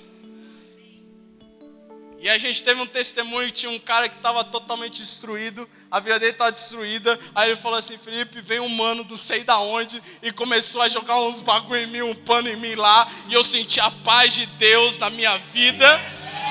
E 2.21 2.29
a 2.29 2.37
gente 2.37 2.61
teve 2.63 2.81
um 2.81 2.85
testemunho, 2.85 3.49
tinha 3.49 3.71
um 3.71 3.79
cara 3.79 4.09
que 4.09 4.17
estava 4.17 4.43
totalmente 4.43 5.01
destruído, 5.01 5.67
a 5.89 6.01
vida 6.01 6.19
dele 6.19 6.33
estava 6.33 6.51
destruída. 6.51 7.17
Aí 7.33 7.49
ele 7.51 7.59
falou 7.59 7.77
assim: 7.77 7.97
Felipe, 7.97 8.41
veio 8.41 8.63
um 8.63 8.69
mano, 8.69 9.05
não 9.09 9.15
sei 9.15 9.43
da 9.45 9.57
onde, 9.59 10.03
e 10.21 10.29
começou 10.31 10.81
a 10.81 10.89
jogar 10.89 11.17
uns 11.21 11.39
bagulho 11.39 11.81
em 11.81 11.87
mim, 11.87 12.01
um 12.01 12.13
pano 12.13 12.49
em 12.49 12.57
mim 12.57 12.75
lá, 12.75 13.09
e 13.29 13.33
eu 13.33 13.43
senti 13.43 13.79
a 13.79 13.89
paz 13.89 14.33
de 14.33 14.45
Deus 14.45 14.99
na 14.99 15.09
minha 15.09 15.37
vida. 15.37 15.99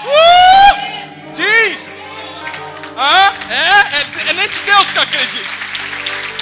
Uh! 0.04 1.36
Jesus! 1.36 2.18
Ah, 2.96 3.32
é, 3.50 4.28
é, 4.28 4.30
é 4.30 4.32
nesse 4.32 4.62
Deus 4.62 4.90
que 4.90 4.98
eu 4.98 5.02
acredito. 5.02 5.58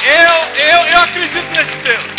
Eu, 0.03 0.65
eu, 0.65 0.87
eu 0.87 0.99
acredito 1.01 1.47
nesse 1.51 1.77
Deus. 1.79 2.13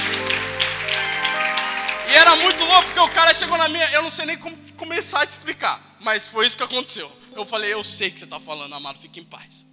E 2.09 2.15
era 2.15 2.35
muito 2.35 2.63
louco 2.65 2.83
porque 2.83 2.99
o 2.99 3.09
cara 3.09 3.33
chegou 3.33 3.57
na 3.57 3.69
minha. 3.69 3.89
Eu 3.91 4.01
não 4.01 4.11
sei 4.11 4.25
nem 4.25 4.37
como 4.37 4.57
começar 4.75 5.21
a 5.21 5.25
te 5.25 5.31
explicar, 5.31 5.79
mas 5.99 6.29
foi 6.29 6.45
isso 6.45 6.57
que 6.57 6.63
aconteceu. 6.63 7.11
Eu 7.35 7.45
falei, 7.45 7.73
eu 7.73 7.83
sei 7.83 8.09
que 8.09 8.19
você 8.19 8.25
está 8.25 8.39
falando, 8.39 8.73
amado, 8.73 8.99
fique 8.99 9.19
em 9.19 9.23
paz. 9.23 9.65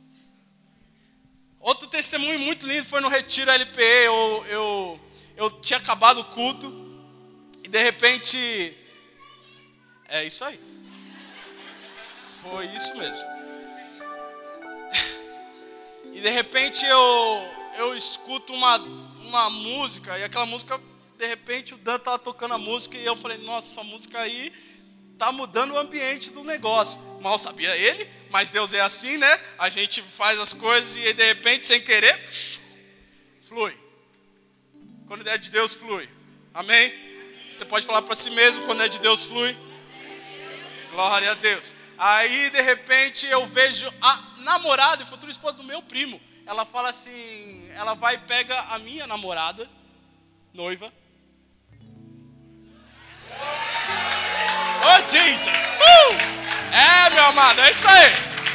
Outro 1.60 1.88
testemunho 1.88 2.38
muito 2.40 2.66
lindo 2.66 2.84
foi 2.84 3.00
no 3.00 3.08
Retiro 3.08 3.50
LPE. 3.50 4.04
Eu, 4.04 4.44
eu, 4.48 5.00
eu 5.36 5.50
tinha 5.62 5.78
acabado 5.78 6.20
o 6.20 6.24
culto 6.24 6.70
e 7.64 7.68
de 7.68 7.82
repente. 7.82 8.36
É 10.08 10.24
isso 10.24 10.44
aí. 10.44 10.60
Foi 12.42 12.66
isso 12.66 12.96
mesmo. 12.98 13.26
E 16.12 16.20
de 16.20 16.30
repente 16.30 16.84
eu, 16.84 17.52
eu 17.78 17.96
escuto 17.96 18.52
uma, 18.52 18.76
uma 18.76 19.50
música, 19.50 20.16
e 20.18 20.22
aquela 20.22 20.46
música, 20.46 20.80
de 21.16 21.26
repente 21.26 21.74
o 21.74 21.78
Dan 21.78 21.96
estava 21.96 22.18
tocando 22.18 22.54
a 22.54 22.58
música, 22.58 22.96
e 22.96 23.04
eu 23.04 23.16
falei, 23.16 23.38
nossa, 23.38 23.80
essa 23.80 23.82
música 23.82 24.20
aí 24.20 24.52
tá 25.18 25.32
mudando 25.32 25.72
o 25.72 25.78
ambiente 25.78 26.30
do 26.30 26.44
negócio. 26.44 27.00
Mal 27.20 27.38
sabia 27.38 27.76
ele, 27.76 28.08
mas 28.30 28.50
Deus 28.50 28.74
é 28.74 28.80
assim, 28.80 29.16
né? 29.16 29.40
A 29.58 29.68
gente 29.68 30.02
faz 30.02 30.38
as 30.38 30.52
coisas 30.52 30.96
e 30.96 31.12
de 31.12 31.24
repente, 31.24 31.64
sem 31.64 31.80
querer, 31.80 32.18
flui. 33.40 33.76
Quando 35.06 35.26
é 35.28 35.38
de 35.38 35.50
Deus, 35.50 35.74
flui. 35.74 36.08
Amém? 36.52 36.92
Você 37.52 37.64
pode 37.64 37.86
falar 37.86 38.02
para 38.02 38.14
si 38.14 38.30
mesmo, 38.30 38.64
quando 38.66 38.82
é 38.82 38.88
de 38.88 38.98
Deus, 38.98 39.26
flui. 39.26 39.56
Glória 40.90 41.30
a 41.30 41.34
Deus. 41.34 41.74
Aí, 41.96 42.50
de 42.50 42.60
repente, 42.60 43.26
eu 43.26 43.46
vejo 43.46 43.92
a 44.00 44.34
namorada 44.38 45.02
e 45.02 45.06
futura 45.06 45.30
esposa 45.30 45.58
do 45.58 45.64
meu 45.64 45.82
primo. 45.82 46.20
Ela 46.46 46.64
fala 46.64 46.88
assim, 46.88 47.68
ela 47.72 47.94
vai 47.94 48.16
e 48.16 48.18
pega 48.18 48.58
a 48.60 48.78
minha 48.78 49.06
namorada, 49.06 49.70
noiva. 50.52 50.92
Jesus! 55.08 55.66
Uh! 55.66 56.44
É, 56.74 57.10
meu 57.10 57.24
amado, 57.26 57.60
é 57.60 57.70
isso 57.70 57.86
aí. 57.86 58.10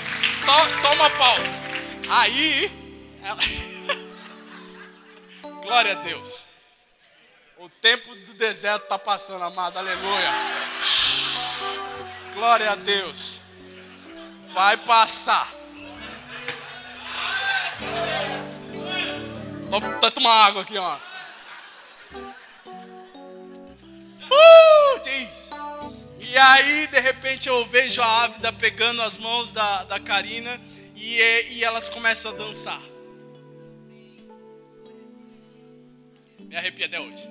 Só, 0.08 0.72
só 0.72 0.94
uma 0.94 1.10
pausa. 1.12 1.54
Aí, 2.10 2.72
ela... 3.24 3.38
glória 5.64 5.92
a 5.94 6.04
Deus. 6.04 6.48
O 7.58 7.70
tempo 7.70 8.16
do 8.16 8.34
deserto 8.34 8.84
está 8.84 8.98
passando, 8.98 9.44
amado, 9.44 9.78
aleluia. 9.78 10.32
Glória 12.34 12.72
a 12.72 12.76
Deus. 12.76 13.42
Vai 14.54 14.78
passar. 14.78 15.48
Toma, 19.70 20.12
toma 20.12 20.30
água 20.30 20.62
aqui, 20.64 20.78
ó. 20.78 20.98
Uh, 24.32 25.04
Jesus. 25.04 25.99
E 26.30 26.38
aí, 26.38 26.86
de 26.86 27.00
repente, 27.00 27.50
eu 27.50 27.66
vejo 27.66 28.04
a 28.04 28.24
Ávida 28.24 28.54
pegando 28.54 29.02
as 29.02 29.18
mãos 29.18 29.52
da, 29.52 29.84
da 29.86 30.00
Karina 30.00 30.62
e, 30.96 31.18
e 31.50 31.64
elas 31.64 31.90
começam 31.90 32.32
a 32.32 32.36
dançar. 32.36 32.80
Me 36.38 36.56
arrepio 36.56 36.86
até 36.86 37.00
hoje. 37.00 37.28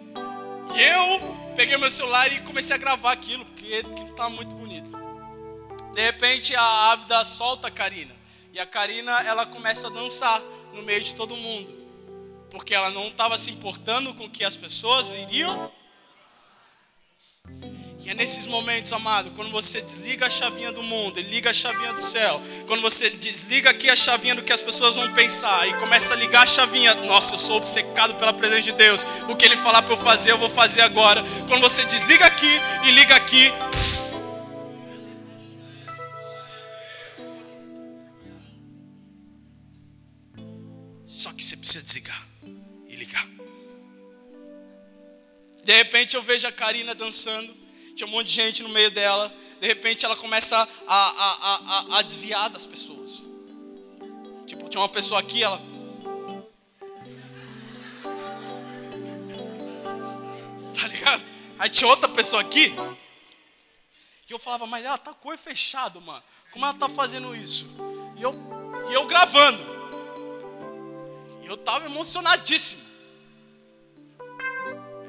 E 0.74 0.82
eu 0.82 1.54
peguei 1.54 1.76
meu 1.76 1.90
celular 1.92 2.32
e 2.32 2.40
comecei 2.40 2.74
a 2.74 2.78
gravar 2.78 3.12
aquilo, 3.12 3.44
porque 3.44 3.66
estava 4.10 4.30
muito 4.30 4.52
bonito. 4.56 4.92
De 5.94 6.00
repente, 6.00 6.56
a 6.56 6.90
Ávida 6.90 7.24
solta 7.24 7.68
a 7.68 7.70
Karina. 7.70 8.16
E 8.52 8.58
a 8.58 8.66
Karina, 8.66 9.12
ela 9.20 9.46
começa 9.46 9.86
a 9.86 9.90
dançar 9.90 10.40
no 10.74 10.82
meio 10.82 11.00
de 11.00 11.14
todo 11.14 11.36
mundo 11.36 11.78
porque 12.50 12.74
ela 12.74 12.90
não 12.90 13.08
estava 13.08 13.36
se 13.36 13.50
importando 13.50 14.14
com 14.14 14.24
o 14.24 14.30
que 14.30 14.44
as 14.44 14.56
pessoas 14.56 15.14
iriam. 15.14 15.70
E 18.08 18.10
é 18.10 18.14
nesses 18.14 18.46
momentos, 18.46 18.90
amado, 18.94 19.30
quando 19.32 19.50
você 19.50 19.82
desliga 19.82 20.24
a 20.24 20.30
chavinha 20.30 20.72
do 20.72 20.82
mundo 20.82 21.20
e 21.20 21.22
liga 21.22 21.50
a 21.50 21.52
chavinha 21.52 21.92
do 21.92 22.00
céu, 22.00 22.40
quando 22.66 22.80
você 22.80 23.10
desliga 23.10 23.68
aqui 23.68 23.90
a 23.90 23.94
chavinha 23.94 24.34
do 24.34 24.42
que 24.42 24.50
as 24.50 24.62
pessoas 24.62 24.96
vão 24.96 25.12
pensar 25.12 25.68
e 25.68 25.74
começa 25.74 26.14
a 26.14 26.16
ligar 26.16 26.44
a 26.44 26.46
chavinha, 26.46 26.94
nossa, 26.94 27.34
eu 27.34 27.38
sou 27.38 27.58
obcecado 27.58 28.14
pela 28.14 28.32
presença 28.32 28.62
de 28.62 28.72
Deus, 28.72 29.04
o 29.28 29.36
que 29.36 29.44
Ele 29.44 29.58
falar 29.58 29.82
para 29.82 29.92
eu 29.92 29.98
fazer, 29.98 30.30
eu 30.30 30.38
vou 30.38 30.48
fazer 30.48 30.80
agora. 30.80 31.22
Quando 31.48 31.60
você 31.60 31.84
desliga 31.84 32.24
aqui 32.24 32.50
e 32.86 32.90
liga 32.92 33.14
aqui, 33.14 33.52
só 41.06 41.30
que 41.34 41.44
você 41.44 41.58
precisa 41.58 41.84
desligar. 41.84 42.26
De 45.62 45.76
repente 45.76 46.16
eu 46.16 46.22
vejo 46.22 46.48
a 46.48 46.52
Karina 46.52 46.94
dançando, 46.94 47.67
tinha 47.98 48.06
um 48.06 48.12
monte 48.12 48.28
de 48.28 48.34
gente 48.34 48.62
no 48.62 48.68
meio 48.68 48.92
dela. 48.92 49.34
De 49.60 49.66
repente 49.66 50.06
ela 50.06 50.14
começa 50.14 50.56
a, 50.56 50.96
a, 50.96 51.94
a, 51.96 51.98
a 51.98 52.02
desviar 52.02 52.48
das 52.48 52.64
pessoas. 52.64 53.24
Tipo, 54.46 54.68
tinha 54.68 54.80
uma 54.80 54.88
pessoa 54.88 55.18
aqui, 55.18 55.42
ela. 55.42 55.60
Tá 60.80 60.86
ligado? 60.86 61.24
Aí 61.58 61.68
tinha 61.68 61.90
outra 61.90 62.08
pessoa 62.08 62.40
aqui. 62.40 62.72
E 64.28 64.32
eu 64.32 64.38
falava, 64.38 64.64
mas 64.68 64.84
ela 64.84 64.96
tá 64.96 65.12
com 65.12 65.34
o 65.34 65.36
fechado, 65.36 66.00
mano. 66.00 66.22
Como 66.52 66.64
ela 66.64 66.74
tá 66.74 66.88
fazendo 66.88 67.34
isso? 67.34 67.66
E 68.16 68.22
eu, 68.22 68.32
e 68.90 68.94
eu 68.94 69.06
gravando. 69.06 69.60
E 71.42 71.46
eu 71.48 71.56
tava 71.56 71.86
emocionadíssimo. 71.86 72.86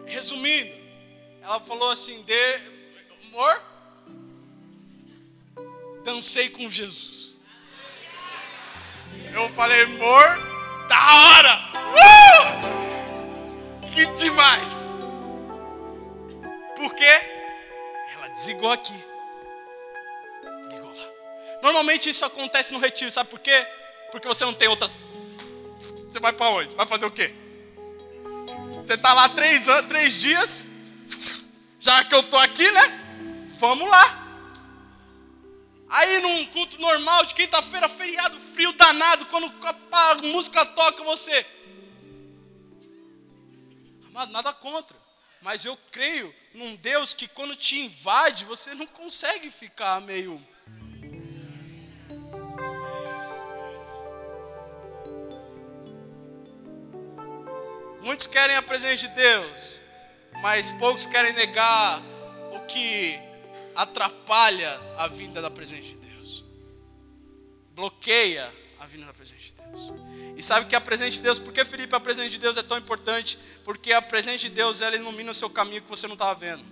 Resumindo, 0.08 0.74
ela 1.44 1.60
falou 1.60 1.92
assim: 1.92 2.24
de, 2.24 2.79
amor, 3.30 3.64
dancei 6.04 6.50
com 6.50 6.70
Jesus. 6.70 7.38
Eu 9.34 9.48
falei, 9.50 9.84
amor, 9.84 10.88
da 10.88 11.14
hora! 11.14 11.60
Uh! 11.94 13.90
Que 13.94 14.06
demais! 14.14 14.92
Por 16.76 16.94
quê? 16.96 17.22
Ela 18.14 18.30
desligou 18.30 18.72
aqui. 18.72 18.94
Ligou 20.70 20.96
lá. 20.96 21.08
Normalmente 21.62 22.10
isso 22.10 22.26
acontece 22.26 22.74
no 22.74 22.80
retiro, 22.80 23.12
sabe 23.12 23.30
por 23.30 23.40
quê? 23.40 23.68
Porque 24.12 24.28
você 24.28 24.44
não 24.44 24.54
tem 24.54 24.68
outra 24.68 24.90
Você 25.96 26.20
vai 26.20 26.34
para 26.34 26.50
onde? 26.50 26.74
Vai 26.76 26.88
fazer 26.88 27.06
o 27.06 27.12
quê? 27.12 27.34
Você 28.86 28.96
está 28.96 29.14
lá 29.14 29.30
três, 29.30 29.68
três 29.88 30.20
dias, 30.20 30.66
já 31.80 32.04
que 32.04 32.16
eu 32.16 32.22
estou 32.22 32.40
aqui, 32.40 32.72
né? 32.72 32.99
Vamos 33.60 33.90
lá. 33.90 34.28
Aí 35.90 36.22
num 36.22 36.46
culto 36.46 36.80
normal 36.80 37.26
de 37.26 37.34
quinta-feira, 37.34 37.90
feriado 37.90 38.40
frio 38.40 38.72
danado, 38.72 39.26
quando 39.26 39.52
a 39.92 40.16
música 40.16 40.66
toca 40.66 41.04
você. 41.04 41.46
Amado, 44.08 44.32
nada 44.32 44.54
contra. 44.54 44.98
Mas 45.42 45.66
eu 45.66 45.78
creio 45.92 46.34
num 46.54 46.78
Deus 46.78 47.14
que 47.14 47.28
quando 47.28 47.54
te 47.54 47.78
invade, 47.80 48.46
você 48.46 48.74
não 48.74 48.86
consegue 48.86 49.50
ficar 49.52 50.00
meio 50.02 50.42
Muitos 58.02 58.26
querem 58.26 58.56
a 58.56 58.62
presença 58.62 59.08
de 59.08 59.14
Deus, 59.14 59.82
mas 60.42 60.72
poucos 60.72 61.06
querem 61.06 61.34
negar 61.34 62.02
o 62.54 62.60
que 62.66 63.29
atrapalha 63.80 64.78
a 64.98 65.08
vinda 65.08 65.42
da 65.42 65.50
presença 65.50 65.84
de 65.84 65.98
Deus. 65.98 66.44
Bloqueia 67.74 68.54
a 68.78 68.86
vinda 68.86 69.06
da 69.06 69.14
presença 69.14 69.42
de 69.42 69.54
Deus. 69.54 69.94
E 70.36 70.44
sabe 70.44 70.66
que 70.68 70.76
a 70.76 70.82
presença 70.82 71.12
de 71.12 71.22
Deus, 71.22 71.40
por 71.40 71.54
que 71.54 71.64
Felipe 71.64 71.96
a 71.96 72.00
presença 72.00 72.30
de 72.30 72.38
Deus 72.38 72.58
é 72.58 72.64
tão 72.64 72.78
importante? 72.78 73.40
Porque 73.64 73.94
a 73.94 74.02
presença 74.02 74.40
de 74.40 74.50
Deus 74.50 74.82
ela 74.82 74.98
ilumina 74.98 75.32
o 75.32 75.34
seu 75.34 75.50
caminho 75.50 75.82
que 75.82 75.90
você 75.90 76.08
não 76.08 76.14
estava 76.14 76.38
vendo. 76.38 76.64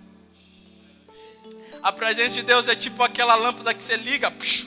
A 1.82 1.90
presença 1.90 2.34
de 2.34 2.42
Deus 2.42 2.68
é 2.68 2.76
tipo 2.76 3.02
aquela 3.02 3.34
lâmpada 3.34 3.72
que 3.72 3.82
você 3.82 3.96
liga, 3.96 4.30
psh, 4.30 4.66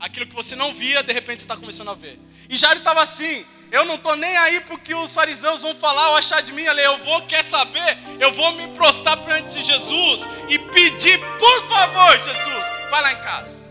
aquilo 0.00 0.26
que 0.26 0.34
você 0.34 0.56
não 0.56 0.74
via, 0.74 1.00
de 1.00 1.12
repente 1.12 1.38
você 1.38 1.44
está 1.44 1.56
começando 1.56 1.90
a 1.90 1.94
ver. 1.94 2.18
E 2.48 2.56
Jairo 2.56 2.80
estava 2.80 3.02
assim, 3.02 3.46
eu 3.70 3.84
não 3.84 3.96
estou 3.96 4.14
nem 4.16 4.36
aí 4.36 4.60
porque 4.60 4.94
os 4.94 5.12
fariseus 5.12 5.62
vão 5.62 5.74
falar 5.74 6.10
ou 6.10 6.16
achar 6.16 6.40
de 6.40 6.52
mim. 6.52 6.66
Ali, 6.66 6.82
eu 6.82 6.98
vou, 6.98 7.26
quer 7.26 7.44
saber? 7.44 7.98
Eu 8.20 8.32
vou 8.32 8.52
me 8.52 8.68
prostrar 8.68 9.16
perante 9.18 9.62
Jesus 9.62 10.28
e 10.48 10.58
pedir, 10.58 11.18
por 11.38 11.68
favor, 11.68 12.12
Jesus, 12.18 12.72
vai 12.90 13.02
lá 13.02 13.12
em 13.12 13.20
casa. 13.22 13.62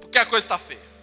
Porque 0.00 0.18
a 0.18 0.26
coisa 0.26 0.44
está 0.44 0.58
feia. 0.58 0.94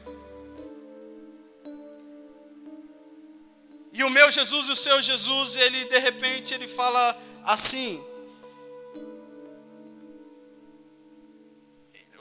E 3.93 4.03
o 4.03 4.09
meu 4.09 4.31
Jesus 4.31 4.67
e 4.67 4.71
o 4.71 4.75
seu 4.75 5.01
Jesus, 5.01 5.57
ele 5.57 5.83
de 5.85 5.99
repente 5.99 6.53
ele 6.53 6.67
fala 6.67 7.17
assim: 7.43 8.01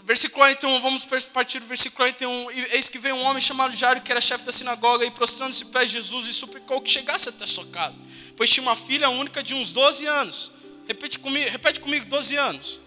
Versículo 0.04 0.40
41, 0.40 0.80
vamos 0.80 1.04
partir 1.32 1.60
do 1.60 1.66
versículo 1.66 1.96
41. 1.96 2.50
Eis 2.72 2.88
que 2.88 2.98
veio 2.98 3.14
um 3.16 3.24
homem 3.24 3.40
chamado 3.40 3.74
Jairo, 3.74 4.00
que 4.00 4.10
era 4.10 4.20
chefe 4.20 4.44
da 4.44 4.52
sinagoga, 4.52 5.04
e 5.04 5.10
prostrando-se 5.10 5.66
pés 5.66 5.90
de 5.90 5.96
Jesus, 5.96 6.26
e 6.26 6.32
suplicou 6.32 6.80
que 6.80 6.90
chegasse 6.90 7.28
até 7.28 7.46
sua 7.46 7.66
casa. 7.66 8.00
Pois 8.36 8.50
tinha 8.50 8.62
uma 8.62 8.76
filha 8.76 9.10
única 9.10 9.42
de 9.42 9.54
uns 9.54 9.72
12 9.72 10.06
anos. 10.06 10.50
Repete 10.86 11.18
comigo, 11.18 11.50
repete 11.50 11.80
comigo 11.80 12.06
12 12.06 12.36
anos. 12.36 12.80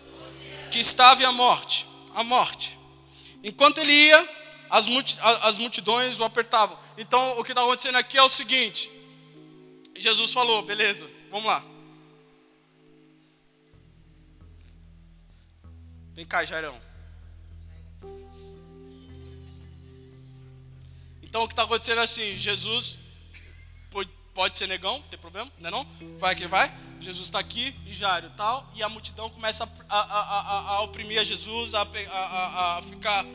Que 0.71 0.79
estava 0.79 1.25
à 1.25 1.31
morte. 1.31 1.87
A 2.15 2.23
morte. 2.23 2.77
Enquanto 3.43 3.79
ele 3.79 3.93
ia, 3.93 4.29
as, 4.69 4.87
as 5.41 5.57
multidões 5.57 6.19
o 6.19 6.23
apertavam. 6.23 6.77
Então, 6.97 7.39
o 7.39 7.43
que 7.43 7.51
está 7.51 7.61
acontecendo 7.61 7.95
aqui 7.95 8.17
é 8.17 8.23
o 8.23 8.29
seguinte: 8.29 8.91
Jesus 9.95 10.33
falou, 10.33 10.63
beleza, 10.63 11.09
vamos 11.29 11.47
lá. 11.47 11.63
Vem 16.13 16.25
cá, 16.25 16.43
Jairão. 16.43 16.92
Então 21.33 21.45
o 21.45 21.47
que 21.47 21.53
está 21.53 21.63
acontecendo 21.63 21.99
é 21.99 22.03
assim, 22.03 22.37
Jesus 22.37 22.99
pode, 24.35 24.55
ser 24.55 24.67
negão, 24.67 24.99
não 24.99 25.07
tem 25.07 25.17
problema, 25.17 25.51
não 25.57 25.67
é 25.67 25.71
não? 25.71 25.83
Vai 26.19 26.35
que 26.35 26.45
vai. 26.45 26.71
Jesus 27.01 27.25
está 27.25 27.39
aqui 27.39 27.75
e 27.87 27.91
Jairo 27.91 28.29
tal, 28.37 28.71
e 28.75 28.83
a 28.83 28.87
multidão 28.87 29.31
começa 29.31 29.67
a, 29.89 29.99
a, 29.99 30.19
a, 30.19 30.59
a 30.75 30.81
oprimir 30.81 31.19
a 31.19 31.23
Jesus, 31.23 31.73
a 31.73 31.87
ficar 32.83 33.25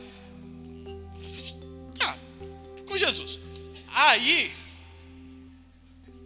ah, 1.99 2.15
com 2.87 2.97
Jesus. 2.97 3.41
Aí, 3.89 4.55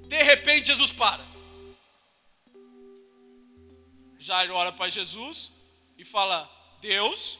de 0.07 0.21
repente 0.21 0.67
Jesus 0.67 0.91
para. 0.91 1.25
Jairo 4.19 4.53
olha 4.53 4.71
para 4.71 4.89
Jesus 4.89 5.51
e 5.97 6.05
fala: 6.05 6.47
Deus, 6.81 7.39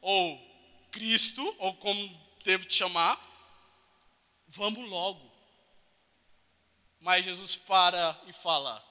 ou 0.00 0.40
Cristo, 0.92 1.52
ou 1.58 1.74
como 1.74 2.16
devo 2.44 2.64
te 2.64 2.76
chamar, 2.76 3.29
vamos 4.50 4.88
logo. 4.88 5.30
Mas 7.00 7.24
Jesus 7.24 7.56
para 7.56 8.16
e 8.26 8.32
fala: 8.32 8.84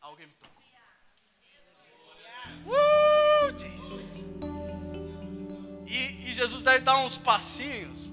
Alguém 0.00 0.26
me 0.26 0.32
tocou. 0.34 0.58
Uh, 2.64 3.58
Jesus. 3.58 4.26
E, 5.86 6.30
e 6.30 6.34
Jesus 6.34 6.64
deve 6.64 6.80
dar 6.80 6.98
uns 6.98 7.16
passinhos, 7.16 8.10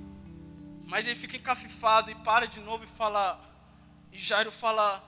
mas 0.85 1.07
ele 1.07 1.15
fica 1.15 1.37
encafifado 1.37 2.11
e 2.11 2.15
para 2.15 2.45
de 2.45 2.59
novo 2.59 2.83
e 2.83 2.87
fala. 2.87 3.39
E 4.11 4.17
Jairo 4.17 4.51
fala: 4.51 5.03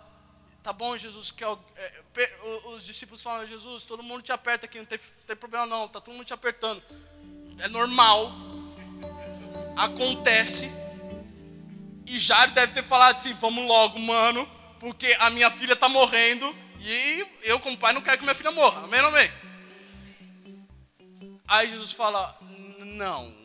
Tá 0.63 0.73
bom, 0.73 0.97
Jesus, 0.97 1.29
que 1.29 1.43
é, 1.43 1.47
é, 1.47 2.45
os 2.69 2.83
discípulos 2.83 3.21
falam: 3.21 3.45
Jesus, 3.45 3.83
todo 3.83 4.01
mundo 4.01 4.23
te 4.23 4.31
aperta 4.31 4.65
aqui, 4.65 4.79
não 4.79 4.85
tem, 4.85 4.97
não 4.97 5.25
tem 5.27 5.35
problema 5.35 5.65
não, 5.67 5.87
tá 5.87 6.01
todo 6.01 6.15
mundo 6.15 6.25
te 6.25 6.33
apertando 6.33 6.81
é 7.59 7.67
normal, 7.67 8.31
acontece. 9.75 10.71
E 12.05 12.17
Jairo 12.19 12.51
deve 12.51 12.73
ter 12.73 12.83
falado 12.83 13.15
assim: 13.15 13.33
vamos 13.33 13.65
logo, 13.65 13.99
mano, 13.99 14.49
porque 14.79 15.15
a 15.19 15.29
minha 15.29 15.51
filha 15.51 15.73
está 15.73 15.89
morrendo 15.89 16.55
e 16.79 17.27
eu, 17.43 17.59
como 17.59 17.77
pai, 17.77 17.93
não 17.93 18.01
quero 18.01 18.17
que 18.17 18.23
minha 18.23 18.35
filha 18.35 18.51
morra. 18.51 18.83
Amém 18.83 19.01
ou 19.01 19.07
amém? 19.07 19.31
Aí 21.47 21.69
Jesus 21.69 21.91
fala: 21.91 22.37
não, 22.79 23.35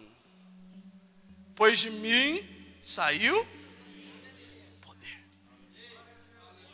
pois 1.54 1.78
de 1.78 1.90
mim 1.90 2.40
saiu 2.82 3.46
poder. 4.80 5.24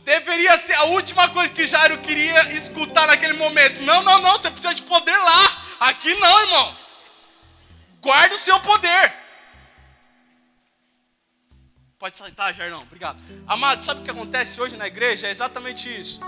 Deveria 0.05 0.57
ser 0.57 0.75
a 0.75 0.85
última 0.85 1.29
coisa 1.29 1.53
que 1.53 1.67
Jairo 1.67 1.99
queria 1.99 2.53
escutar 2.53 3.07
naquele 3.07 3.35
momento. 3.35 3.83
Não, 3.83 4.03
não, 4.03 4.21
não, 4.21 4.33
você 4.33 4.51
precisa 4.51 4.75
de 4.75 4.83
poder 4.83 5.17
lá. 5.17 5.65
Aqui 5.81 6.13
não, 6.17 6.41
irmão. 6.41 6.88
Guarde 8.01 8.35
o 8.35 8.39
seu 8.39 8.59
poder. 8.61 9.15
Pode 11.99 12.17
sentar, 12.17 12.55
Jarnão, 12.55 12.83
obrigado. 12.83 13.21
Amado, 13.47 13.83
sabe 13.83 14.01
o 14.01 14.05
que 14.05 14.11
acontece 14.11 14.61
hoje 14.61 14.77
na 14.77 14.87
igreja? 14.87 15.27
É 15.27 15.31
exatamente 15.31 15.89
isso. 15.89 16.21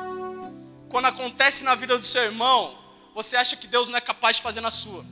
Quando 0.89 1.07
acontece 1.07 1.63
na 1.63 1.77
vida 1.77 1.97
do 1.97 2.05
seu 2.05 2.25
irmão, 2.25 2.77
você 3.15 3.37
acha 3.37 3.57
que 3.57 3.69
Deus 3.69 3.89
não 3.89 3.97
é 3.97 4.01
capaz 4.01 4.37
de 4.37 4.43
fazer 4.43 4.61
na 4.61 4.73
sua. 4.73 5.05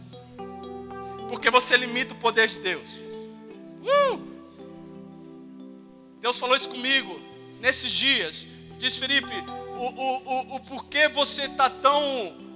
Porque 1.29 1.49
você 1.49 1.77
limita 1.77 2.13
o 2.13 2.17
poder 2.17 2.49
de 2.49 2.59
Deus. 2.59 2.89
Uh! 2.89 4.29
Deus 6.21 6.39
falou 6.39 6.57
isso 6.57 6.71
comigo 6.71 7.21
nesses 7.61 7.93
dias. 7.93 8.49
Diz 8.79 8.97
Felipe, 8.97 9.33
o, 9.77 9.87
o, 9.87 10.17
o, 10.17 10.57
o 10.57 10.61
porquê 10.61 11.07
você 11.07 11.45
está 11.45 11.71
tão, 11.71 12.03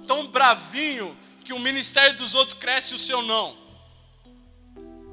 tão 0.05 0.27
bravinho 0.27 1.17
que 1.45 1.53
o 1.53 1.59
ministério 1.59 2.17
dos 2.17 2.35
outros 2.35 2.57
cresce 2.57 2.91
e 2.91 2.95
o 2.95 2.99
seu 2.99 3.21
não? 3.21 3.62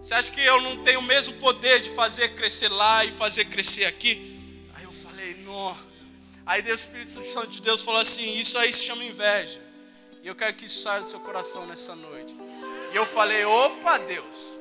Você 0.02 0.14
acha 0.14 0.30
que 0.30 0.40
eu 0.40 0.60
não 0.62 0.82
tenho 0.82 1.00
o 1.00 1.02
mesmo 1.02 1.34
poder 1.34 1.80
de 1.80 1.90
fazer 1.90 2.30
crescer 2.30 2.68
lá 2.68 3.04
e 3.04 3.12
fazer 3.12 3.44
crescer 3.46 3.84
aqui? 3.84 4.38
Aí 4.74 4.84
eu 4.84 4.92
falei, 4.92 5.34
não. 5.44 5.76
Aí 6.46 6.62
Deus, 6.62 6.80
o 6.80 6.84
Espírito 6.84 7.22
Santo 7.22 7.48
de 7.48 7.60
Deus 7.60 7.82
falou 7.82 8.00
assim: 8.00 8.34
Isso 8.36 8.58
aí 8.58 8.72
se 8.72 8.84
chama 8.84 9.04
inveja. 9.04 9.60
E 10.22 10.26
eu 10.26 10.34
quero 10.34 10.54
que 10.54 10.66
isso 10.66 10.82
saia 10.82 11.00
do 11.00 11.08
seu 11.08 11.20
coração 11.20 11.66
nessa 11.66 11.94
noite. 11.94 12.36
E 12.92 12.96
eu 12.96 13.06
falei: 13.06 13.44
opa, 13.44 13.98
Deus. 13.98 14.58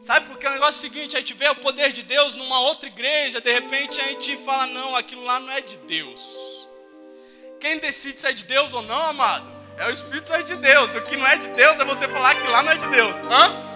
Sabe 0.00 0.26
porque 0.26 0.46
o 0.46 0.50
negócio 0.50 0.86
é 0.86 0.88
o 0.88 0.92
seguinte: 0.92 1.16
a 1.16 1.18
gente 1.18 1.34
vê 1.34 1.48
o 1.48 1.56
poder 1.56 1.92
de 1.92 2.02
Deus 2.02 2.36
numa 2.36 2.60
outra 2.60 2.86
igreja, 2.86 3.40
de 3.40 3.52
repente 3.52 4.00
a 4.00 4.04
gente 4.04 4.36
fala: 4.44 4.66
não, 4.68 4.94
aquilo 4.94 5.24
lá 5.24 5.40
não 5.40 5.50
é 5.50 5.60
de 5.60 5.78
Deus. 5.78 6.68
Quem 7.58 7.78
decide 7.78 8.20
se 8.20 8.28
é 8.28 8.32
de 8.32 8.44
Deus 8.44 8.72
ou 8.72 8.82
não, 8.82 9.02
amado? 9.08 9.50
É 9.78 9.88
o 9.88 9.90
Espírito 9.90 10.28
Santo 10.28 10.44
de 10.44 10.56
Deus. 10.56 10.94
O 10.94 11.00
que 11.02 11.16
não 11.16 11.26
é 11.26 11.36
de 11.36 11.48
Deus 11.48 11.80
é 11.80 11.84
você 11.84 12.06
falar 12.06 12.34
que 12.34 12.46
lá 12.46 12.62
não 12.62 12.70
é 12.70 12.76
de 12.76 12.88
Deus. 12.88 13.16
Hã? 13.28 13.75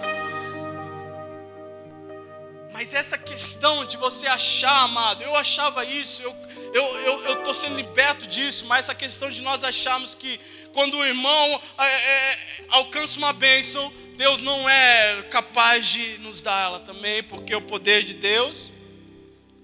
Mas 2.81 2.95
essa 2.95 3.15
questão 3.15 3.85
de 3.85 3.95
você 3.95 4.25
achar, 4.25 4.85
amado, 4.85 5.21
eu 5.21 5.35
achava 5.35 5.85
isso, 5.85 6.23
eu 6.23 6.31
estou 6.31 6.99
eu, 6.99 7.19
eu, 7.25 7.45
eu 7.45 7.53
sendo 7.53 7.75
liberto 7.75 8.25
disso, 8.25 8.65
mas 8.65 8.85
essa 8.85 8.95
questão 8.95 9.29
de 9.29 9.43
nós 9.43 9.63
acharmos 9.63 10.15
que 10.15 10.39
quando 10.73 10.97
o 10.97 11.05
irmão 11.05 11.61
é, 11.77 11.85
é, 11.85 12.39
alcança 12.69 13.19
uma 13.19 13.33
bênção, 13.33 13.93
Deus 14.17 14.41
não 14.41 14.67
é 14.67 15.21
capaz 15.29 15.89
de 15.89 16.17
nos 16.21 16.41
dar 16.41 16.59
ela 16.59 16.79
também, 16.79 17.21
porque 17.21 17.53
o 17.53 17.61
poder 17.61 18.03
de 18.03 18.15
Deus 18.15 18.71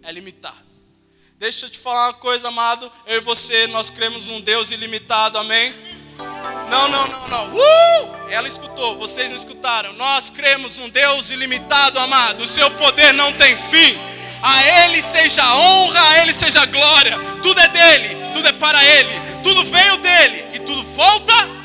é 0.04 0.12
limitado. 0.12 0.68
Deixa 1.40 1.66
eu 1.66 1.72
te 1.72 1.80
falar 1.80 2.10
uma 2.10 2.14
coisa, 2.14 2.50
amado. 2.50 2.92
Eu 3.08 3.18
e 3.18 3.22
você, 3.22 3.66
nós 3.66 3.90
cremos 3.90 4.28
num 4.28 4.42
Deus 4.42 4.70
ilimitado, 4.70 5.40
amém? 5.40 5.87
Não, 6.70 6.90
não, 6.90 7.08
não, 7.08 7.28
não. 7.28 7.56
Uh! 7.56 8.18
Ela 8.30 8.48
escutou, 8.48 8.98
vocês 8.98 9.32
não 9.32 9.38
escutaram. 9.38 9.94
Nós 9.94 10.30
cremos 10.30 10.78
num 10.78 10.90
Deus 10.90 11.30
ilimitado, 11.30 12.00
amado. 12.00 12.44
O 12.44 12.48
seu 12.48 12.70
poder 12.72 13.14
não 13.14 13.32
tem 13.34 13.56
fim. 13.56 13.98
A 14.42 14.64
Ele 14.84 15.02
seja 15.02 15.44
honra, 15.56 16.02
a 16.10 16.22
Ele 16.22 16.34
seja 16.34 16.66
glória. 16.66 17.18
Tudo 17.42 17.60
é 17.60 17.68
dele, 17.68 18.18
tudo 18.34 18.48
é 18.48 18.52
para 18.52 18.84
Ele. 18.84 19.20
Tudo 19.44 19.64
veio 19.66 19.98
dele 19.98 20.46
e 20.54 20.60
tudo 20.60 20.84
volta. 20.84 21.57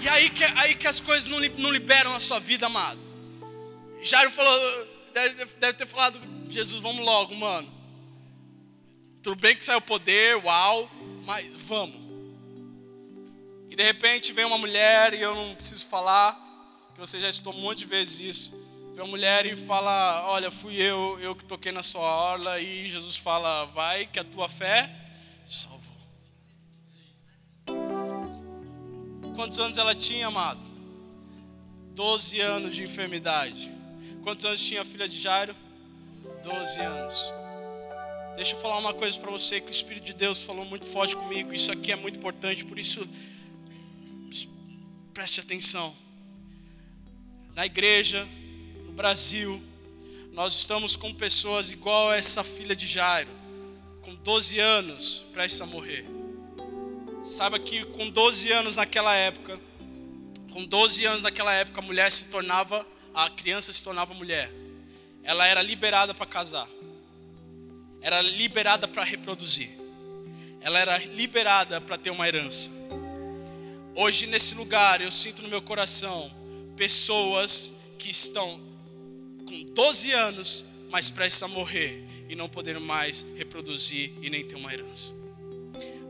E 0.00 0.08
aí 0.08 0.30
que, 0.30 0.44
aí 0.44 0.74
que 0.74 0.88
as 0.88 0.98
coisas 0.98 1.28
não, 1.28 1.38
não 1.58 1.70
liberam 1.70 2.14
a 2.14 2.20
sua 2.20 2.38
vida, 2.38 2.66
amado. 2.66 2.98
Jairo 4.02 4.30
falou, 4.30 4.88
deve, 5.12 5.44
deve 5.44 5.72
ter 5.74 5.86
falado, 5.86 6.20
Jesus, 6.48 6.80
vamos 6.80 7.04
logo, 7.04 7.34
mano. 7.34 7.70
Tudo 9.22 9.36
bem 9.38 9.54
que 9.54 9.64
saiu 9.64 9.80
poder, 9.80 10.36
uau, 10.36 10.90
mas 11.26 11.46
vamos. 11.62 12.00
E 13.68 13.76
de 13.76 13.82
repente 13.82 14.32
vem 14.32 14.46
uma 14.46 14.56
mulher, 14.56 15.12
e 15.12 15.20
eu 15.20 15.34
não 15.34 15.54
preciso 15.54 15.86
falar, 15.86 16.34
que 16.94 17.00
você 17.00 17.20
já 17.20 17.28
escutou 17.28 17.54
um 17.54 17.60
monte 17.60 17.80
de 17.80 17.84
vezes 17.84 18.20
isso. 18.20 18.50
Vem 18.94 19.04
uma 19.04 19.10
mulher 19.10 19.44
e 19.46 19.54
fala: 19.54 20.26
Olha, 20.26 20.50
fui 20.50 20.74
eu, 20.76 21.18
eu 21.20 21.36
que 21.36 21.44
toquei 21.44 21.70
na 21.70 21.82
sua 21.82 22.02
orla. 22.02 22.58
E 22.58 22.88
Jesus 22.88 23.16
fala: 23.16 23.66
Vai, 23.66 24.06
que 24.06 24.18
a 24.18 24.24
tua 24.24 24.48
fé 24.48 24.90
salvou. 25.48 25.89
Quantos 29.40 29.58
anos 29.58 29.78
ela 29.78 29.94
tinha, 29.94 30.26
amado? 30.26 30.60
Doze 31.94 32.38
anos 32.40 32.76
de 32.76 32.84
enfermidade. 32.84 33.72
Quantos 34.22 34.44
anos 34.44 34.60
tinha 34.60 34.82
a 34.82 34.84
filha 34.84 35.08
de 35.08 35.18
Jairo? 35.18 35.56
Doze 36.44 36.78
anos. 36.78 37.32
Deixa 38.36 38.54
eu 38.54 38.60
falar 38.60 38.76
uma 38.76 38.92
coisa 38.92 39.18
para 39.18 39.30
você 39.30 39.58
que 39.58 39.68
o 39.68 39.70
Espírito 39.70 40.04
de 40.04 40.12
Deus 40.12 40.42
falou 40.42 40.66
muito 40.66 40.84
forte 40.84 41.16
comigo. 41.16 41.54
Isso 41.54 41.72
aqui 41.72 41.90
é 41.90 41.96
muito 41.96 42.18
importante, 42.18 42.66
por 42.66 42.78
isso 42.78 43.08
preste 45.14 45.40
atenção. 45.40 45.96
Na 47.54 47.64
igreja, 47.64 48.28
no 48.84 48.92
Brasil, 48.92 49.58
nós 50.34 50.52
estamos 50.52 50.96
com 50.96 51.14
pessoas 51.14 51.70
igual 51.70 52.10
a 52.10 52.16
essa 52.16 52.44
filha 52.44 52.76
de 52.76 52.86
Jairo, 52.86 53.30
com 54.02 54.14
12 54.16 54.58
anos, 54.58 55.24
prestes 55.32 55.62
a 55.62 55.66
morrer. 55.66 56.19
Saiba 57.30 57.58
que 57.58 57.84
com 57.84 58.10
12 58.10 58.52
anos 58.52 58.76
naquela 58.76 59.14
época, 59.14 59.58
com 60.52 60.64
12 60.64 61.04
anos 61.04 61.22
naquela 61.22 61.52
época, 61.52 61.80
a 61.80 61.82
mulher 61.82 62.10
se 62.10 62.24
tornava, 62.30 62.86
a 63.14 63.30
criança 63.30 63.72
se 63.72 63.82
tornava 63.82 64.12
mulher. 64.14 64.52
Ela 65.22 65.46
era 65.46 65.62
liberada 65.62 66.14
para 66.14 66.26
casar 66.26 66.68
era 68.00 68.20
liberada 68.20 68.88
para 68.88 69.04
reproduzir. 69.04 69.70
Ela 70.60 70.78
era 70.78 70.98
liberada 70.98 71.80
para 71.80 71.96
ter 71.96 72.10
uma 72.10 72.26
herança. 72.26 72.70
Hoje, 73.94 74.26
nesse 74.26 74.54
lugar, 74.54 75.00
eu 75.00 75.10
sinto 75.10 75.42
no 75.42 75.48
meu 75.48 75.60
coração 75.60 76.30
pessoas 76.76 77.72
que 77.98 78.10
estão 78.10 78.60
com 79.46 79.64
12 79.74 80.12
anos, 80.12 80.64
mas 80.90 81.10
prestes 81.10 81.42
a 81.42 81.48
morrer 81.48 82.04
e 82.28 82.34
não 82.34 82.48
podendo 82.48 82.80
mais 82.80 83.26
reproduzir 83.36 84.12
e 84.22 84.30
nem 84.30 84.44
ter 84.44 84.54
uma 84.54 84.72
herança. 84.72 85.14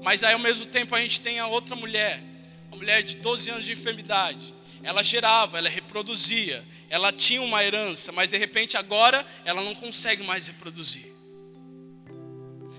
Mas 0.02 0.24
aí, 0.24 0.32
ao 0.32 0.38
mesmo 0.38 0.66
tempo, 0.66 0.94
a 0.94 1.00
gente 1.00 1.20
tem 1.20 1.38
a 1.38 1.46
outra 1.46 1.76
mulher, 1.76 2.22
uma 2.68 2.76
mulher 2.76 3.02
de 3.02 3.16
12 3.16 3.50
anos 3.50 3.64
de 3.64 3.72
enfermidade. 3.72 4.54
Ela 4.82 5.02
gerava, 5.02 5.58
ela 5.58 5.68
reproduzia, 5.68 6.64
ela 6.88 7.12
tinha 7.12 7.42
uma 7.42 7.62
herança, 7.62 8.10
mas 8.12 8.30
de 8.30 8.38
repente 8.38 8.76
agora 8.76 9.26
ela 9.44 9.60
não 9.62 9.74
consegue 9.74 10.22
mais 10.22 10.46
reproduzir. 10.46 11.12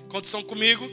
Quantos 0.09 0.29
são 0.29 0.43
comigo? 0.43 0.89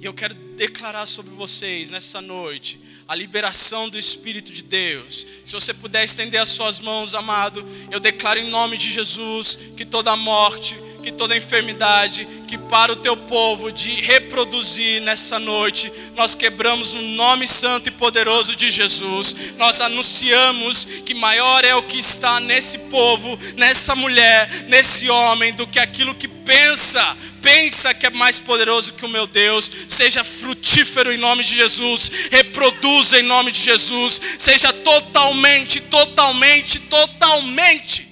E 0.00 0.06
eu 0.06 0.14
quero 0.14 0.34
declarar 0.56 1.04
sobre 1.04 1.30
vocês 1.34 1.90
nessa 1.90 2.22
noite 2.22 2.80
a 3.06 3.14
liberação 3.14 3.88
do 3.90 3.98
Espírito 3.98 4.50
de 4.50 4.62
Deus. 4.62 5.26
Se 5.44 5.52
você 5.52 5.74
puder 5.74 6.02
estender 6.04 6.40
as 6.40 6.48
suas 6.48 6.80
mãos, 6.80 7.14
amado, 7.14 7.62
eu 7.90 8.00
declaro 8.00 8.38
em 8.38 8.48
nome 8.48 8.78
de 8.78 8.90
Jesus 8.90 9.58
que 9.76 9.84
toda 9.84 10.16
morte, 10.16 10.74
que 11.00 11.12
toda 11.12 11.36
enfermidade, 11.36 12.26
que 12.46 12.58
para 12.58 12.92
o 12.92 12.96
teu 12.96 13.16
povo 13.16 13.72
de 13.72 14.00
reproduzir 14.00 15.00
nessa 15.02 15.38
noite, 15.38 15.92
nós 16.16 16.34
quebramos 16.34 16.94
o 16.94 17.00
nome 17.00 17.46
santo 17.48 17.88
e 17.88 17.92
poderoso 17.92 18.54
de 18.54 18.70
Jesus. 18.70 19.34
Nós 19.56 19.80
anunciamos 19.80 20.84
que 21.04 21.14
maior 21.14 21.64
é 21.64 21.74
o 21.74 21.82
que 21.82 21.98
está 21.98 22.40
nesse 22.40 22.78
povo, 22.78 23.38
nessa 23.56 23.94
mulher, 23.94 24.48
nesse 24.68 25.08
homem, 25.08 25.52
do 25.52 25.66
que 25.66 25.78
aquilo 25.78 26.14
que 26.14 26.28
pensa, 26.28 27.16
pensa 27.40 27.94
que 27.94 28.06
é 28.06 28.10
mais 28.10 28.38
poderoso 28.38 28.92
que 28.92 29.04
o 29.04 29.08
meu 29.08 29.26
Deus. 29.26 29.70
Seja 29.88 30.22
frutífero 30.22 31.12
em 31.12 31.18
nome 31.18 31.42
de 31.44 31.56
Jesus, 31.56 32.10
reproduza 32.30 33.18
em 33.18 33.22
nome 33.22 33.50
de 33.52 33.60
Jesus, 33.60 34.20
seja 34.38 34.72
totalmente, 34.72 35.80
totalmente, 35.80 36.78
totalmente 36.80 38.09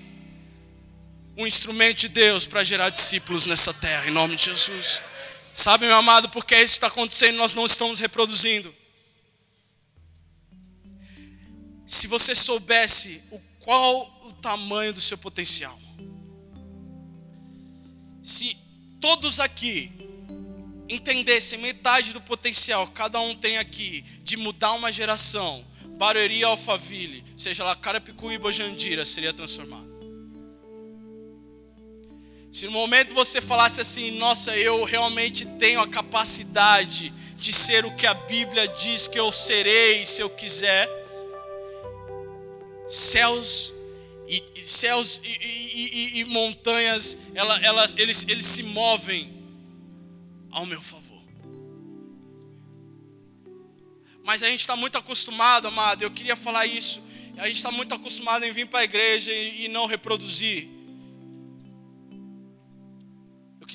um 1.39 1.47
instrumento 1.47 1.99
de 1.99 2.09
Deus 2.09 2.49
para 2.49 2.65
gerar 2.65 2.91
discípulos 2.91 3.47
nessa 3.47 3.73
terra, 3.73 4.09
em 4.09 4.11
nome 4.11 4.35
de 4.35 4.47
Jesus. 4.47 5.01
Sabe, 5.55 5.87
meu 5.87 5.95
amado, 5.95 6.29
porque 6.31 6.57
isso 6.57 6.75
está 6.75 6.89
acontecendo, 6.89 7.37
nós 7.37 7.55
não 7.55 7.65
estamos 7.65 8.01
reproduzindo. 8.01 8.75
Se 11.87 12.09
você 12.09 12.35
soubesse 12.35 13.23
o 13.31 13.41
qual 13.61 14.21
o 14.25 14.33
tamanho 14.33 14.93
do 14.93 15.01
seu 15.01 15.17
potencial, 15.17 15.79
se 18.21 18.57
todos 19.01 19.39
aqui 19.39 19.93
entendessem 20.89 21.61
metade 21.61 22.13
do 22.13 22.21
potencial, 22.21 22.89
cada 22.89 23.21
um 23.21 23.35
tem 23.35 23.59
aqui, 23.59 24.03
de 24.25 24.37
mudar 24.37 24.73
uma 24.73 24.91
geração, 24.91 25.65
Barueri 25.99 26.43
Alphaville, 26.43 27.25
seja 27.37 27.63
lá 27.63 27.77
Carapicuíba 27.77 28.47
ou 28.47 28.53
Jandira, 28.53 29.05
seria 29.05 29.33
transformado. 29.33 29.88
Se 32.51 32.65
no 32.65 32.73
momento 32.73 33.13
você 33.13 33.41
falasse 33.41 33.81
assim, 33.81 34.13
nossa, 34.13 34.57
eu 34.57 34.83
realmente 34.85 35.45
tenho 35.59 35.81
a 35.81 35.87
capacidade 35.87 37.13
de 37.37 37.53
ser 37.53 37.85
o 37.85 37.95
que 37.95 38.07
a 38.07 38.15
Bíblia 38.15 38.67
diz 38.69 39.07
que 39.07 39.21
eu 39.21 39.31
serei 39.31 40.07
se 40.07 40.23
eu 40.23 40.31
quiser, 40.31 40.89
céus 42.89 43.73
e, 44.27 44.43
e 44.57 44.67
céus 44.67 45.21
e, 45.23 45.29
e, 45.29 46.21
e 46.21 46.25
montanhas, 46.25 47.19
ela, 47.35 47.59
elas, 47.59 47.95
eles, 47.99 48.27
eles 48.27 48.47
se 48.47 48.63
movem 48.63 49.31
ao 50.51 50.65
meu 50.65 50.81
favor. 50.81 51.23
Mas 54.25 54.43
a 54.43 54.49
gente 54.49 54.61
está 54.61 54.75
muito 54.75 54.97
acostumado, 54.97 55.69
amado, 55.69 56.03
eu 56.03 56.11
queria 56.11 56.37
falar 56.37 56.67
isso. 56.67 57.03
A 57.37 57.47
gente 57.47 57.57
está 57.57 57.71
muito 57.71 57.95
acostumado 57.95 58.45
em 58.45 58.53
vir 58.53 58.67
para 58.67 58.81
a 58.81 58.85
igreja 58.85 59.33
e 59.33 59.69
não 59.69 59.87
reproduzir 59.87 60.78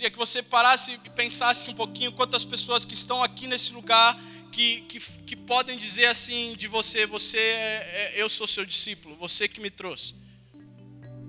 queria 0.04 0.12
que 0.12 0.18
você 0.18 0.44
parasse 0.44 1.00
e 1.06 1.10
pensasse 1.12 1.70
um 1.70 1.76
pouquinho 1.76 2.12
quantas 2.12 2.44
pessoas 2.44 2.84
que 2.84 2.94
estão 2.94 3.24
aqui 3.24 3.48
nesse 3.48 3.72
lugar 3.72 4.20
que, 4.52 4.82
que, 4.82 5.00
que 5.00 5.34
podem 5.34 5.78
dizer 5.78 6.08
assim 6.08 6.56
de 6.58 6.68
você: 6.68 7.06
você 7.06 7.38
é, 7.38 8.12
é, 8.18 8.22
eu 8.22 8.28
sou 8.28 8.46
seu 8.46 8.66
discípulo, 8.66 9.16
você 9.16 9.48
que 9.48 9.62
me 9.62 9.70
trouxe. 9.70 10.13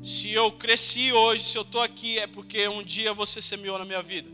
Se 0.03 0.33
eu 0.33 0.51
cresci 0.51 1.13
hoje, 1.13 1.45
se 1.45 1.57
eu 1.57 1.63
estou 1.63 1.81
aqui, 1.81 2.19
é 2.19 2.27
porque 2.27 2.67
um 2.67 2.83
dia 2.83 3.15
você 3.15 3.41
semeou 3.41 3.79
na 3.79 3.85
minha 3.85 4.03
vida. 4.03 4.29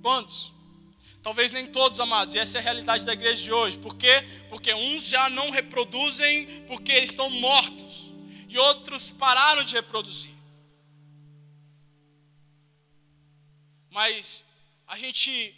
Quantos? 0.00 0.54
Talvez 1.22 1.52
nem 1.52 1.66
todos, 1.66 2.00
amados, 2.00 2.34
e 2.34 2.38
essa 2.38 2.56
é 2.56 2.60
a 2.60 2.64
realidade 2.64 3.04
da 3.04 3.12
igreja 3.12 3.42
de 3.42 3.52
hoje. 3.52 3.76
Por 3.78 3.96
quê? 3.96 4.24
Porque 4.48 4.72
uns 4.72 5.08
já 5.08 5.28
não 5.28 5.50
reproduzem 5.50 6.46
porque 6.66 6.92
estão 6.92 7.28
mortos, 7.28 8.14
e 8.48 8.58
outros 8.58 9.12
pararam 9.12 9.62
de 9.62 9.74
reproduzir. 9.74 10.33
Mas 13.94 14.44
a 14.88 14.98
gente 14.98 15.54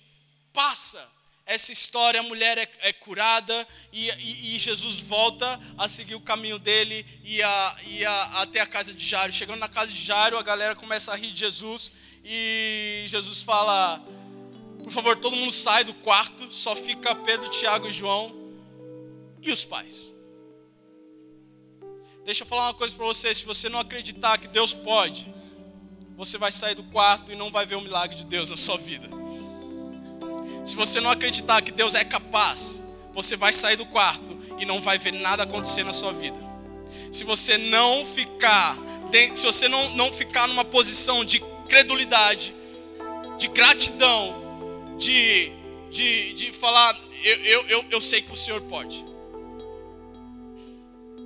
passa 0.53 1.03
essa 1.47 1.73
história, 1.73 2.21
a 2.21 2.23
mulher 2.23 2.59
é, 2.59 2.69
é 2.81 2.93
curada 2.93 3.67
e, 3.91 4.11
e, 4.11 4.57
e, 4.57 4.59
Jesus 4.59 5.01
volta 5.01 5.59
a 5.79 5.89
seguir 5.89 6.17
o 6.17 6.21
caminho 6.21 6.59
dele 6.59 7.07
e, 7.25 7.43
a, 7.43 7.77
e 7.87 8.05
a, 8.05 8.43
até 8.43 8.61
a 8.61 8.67
casa 8.67 8.93
de 8.93 9.03
Jairo. 9.03 9.33
Chegando 9.33 9.61
na 9.61 9.69
casa 9.69 9.91
de 9.91 10.03
Jairo, 10.03 10.37
a 10.37 10.43
galera 10.43 10.75
começa 10.75 11.13
a 11.13 11.17
rir 11.17 11.33
de 11.33 11.41
Jesus 11.41 11.93
e 12.23 13.07
Jesus 13.07 13.43
fala: 13.43 14.05
Por 14.83 14.93
favor, 14.93 15.17
todo 15.17 15.35
mundo 15.35 15.53
sai 15.53 15.83
do 15.83 15.95
quarto, 15.95 16.53
só 16.53 16.77
fica 16.77 17.15
Pedro, 17.15 17.49
Tiago 17.49 17.89
e 17.89 17.93
João 17.93 18.35
e 19.41 19.51
os 19.51 19.65
pais. 19.65 20.13
Deixa 22.25 22.43
eu 22.43 22.47
falar 22.47 22.65
uma 22.65 22.75
coisa 22.75 22.95
para 22.95 23.07
você: 23.07 23.35
se 23.35 23.45
você 23.45 23.71
não 23.71 23.79
acreditar 23.79 24.37
que 24.37 24.49
Deus 24.49 24.75
pode, 24.75 25.33
você 26.17 26.39
vai 26.39 26.51
sair 26.51 26.75
do 26.75 26.83
quarto 26.85 27.31
e 27.31 27.37
não 27.37 27.51
vai 27.51 27.67
ver 27.67 27.75
o 27.75 27.81
milagre 27.81 28.17
de 28.17 28.25
Deus 28.25 28.49
na 28.49 28.57
sua 28.57 28.79
vida. 28.79 29.09
Se 30.65 30.75
você 30.75 30.99
não 30.99 31.11
acreditar 31.11 31.61
que 31.61 31.71
Deus 31.71 31.95
é 31.95 32.05
capaz, 32.05 32.83
você 33.13 33.37
vai 33.37 33.53
sair 33.53 33.77
do 33.77 33.85
quarto 33.87 34.37
e 34.59 34.65
não 34.65 34.81
vai 34.81 34.99
ver 34.99 35.13
nada 35.13 35.43
acontecer 35.43 35.85
na 35.85 35.93
sua 35.93 36.13
vida. 36.13 36.37
Se 37.13 37.23
você 37.23 37.59
não 37.59 38.05
ficar, 38.05 38.77
se 39.35 39.45
você 39.45 39.69
não, 39.69 39.91
não 39.91 40.11
ficar 40.11 40.49
numa 40.49 40.65
posição 40.65 41.25
de 41.25 41.39
credulidade, 41.69 42.55
de 43.39 43.49
gratidão, 43.49 44.35
de, 44.99 45.53
de, 45.91 46.33
de 46.33 46.53
falar, 46.53 46.99
eu, 47.23 47.37
eu, 47.45 47.69
eu, 47.69 47.85
eu 47.91 48.01
sei 48.01 48.23
que 48.23 48.33
o 48.33 48.37
Senhor 48.37 48.63
pode. 48.63 49.05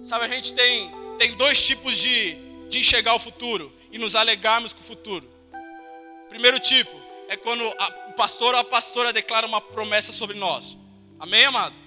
Sabe, 0.03 0.25
a 0.25 0.29
gente 0.29 0.53
tem, 0.53 0.91
tem 1.17 1.33
dois 1.35 1.65
tipos 1.65 1.97
de, 1.97 2.37
de 2.69 2.81
enxergar 2.81 3.15
o 3.15 3.19
futuro 3.19 3.73
e 3.91 3.99
nos 3.99 4.15
alegarmos 4.15 4.73
com 4.73 4.81
o 4.81 4.85
futuro. 4.85 5.29
Primeiro 6.29 6.61
tipo 6.61 6.91
é 7.29 7.37
quando 7.37 7.63
a, 7.79 8.09
o 8.11 8.13
pastor 8.15 8.55
ou 8.55 8.61
a 8.61 8.65
pastora 8.65 9.13
declara 9.13 9.47
uma 9.47 9.61
promessa 9.61 10.13
sobre 10.13 10.37
nós. 10.37 10.77
Amém, 11.19 11.45
amado? 11.45 11.79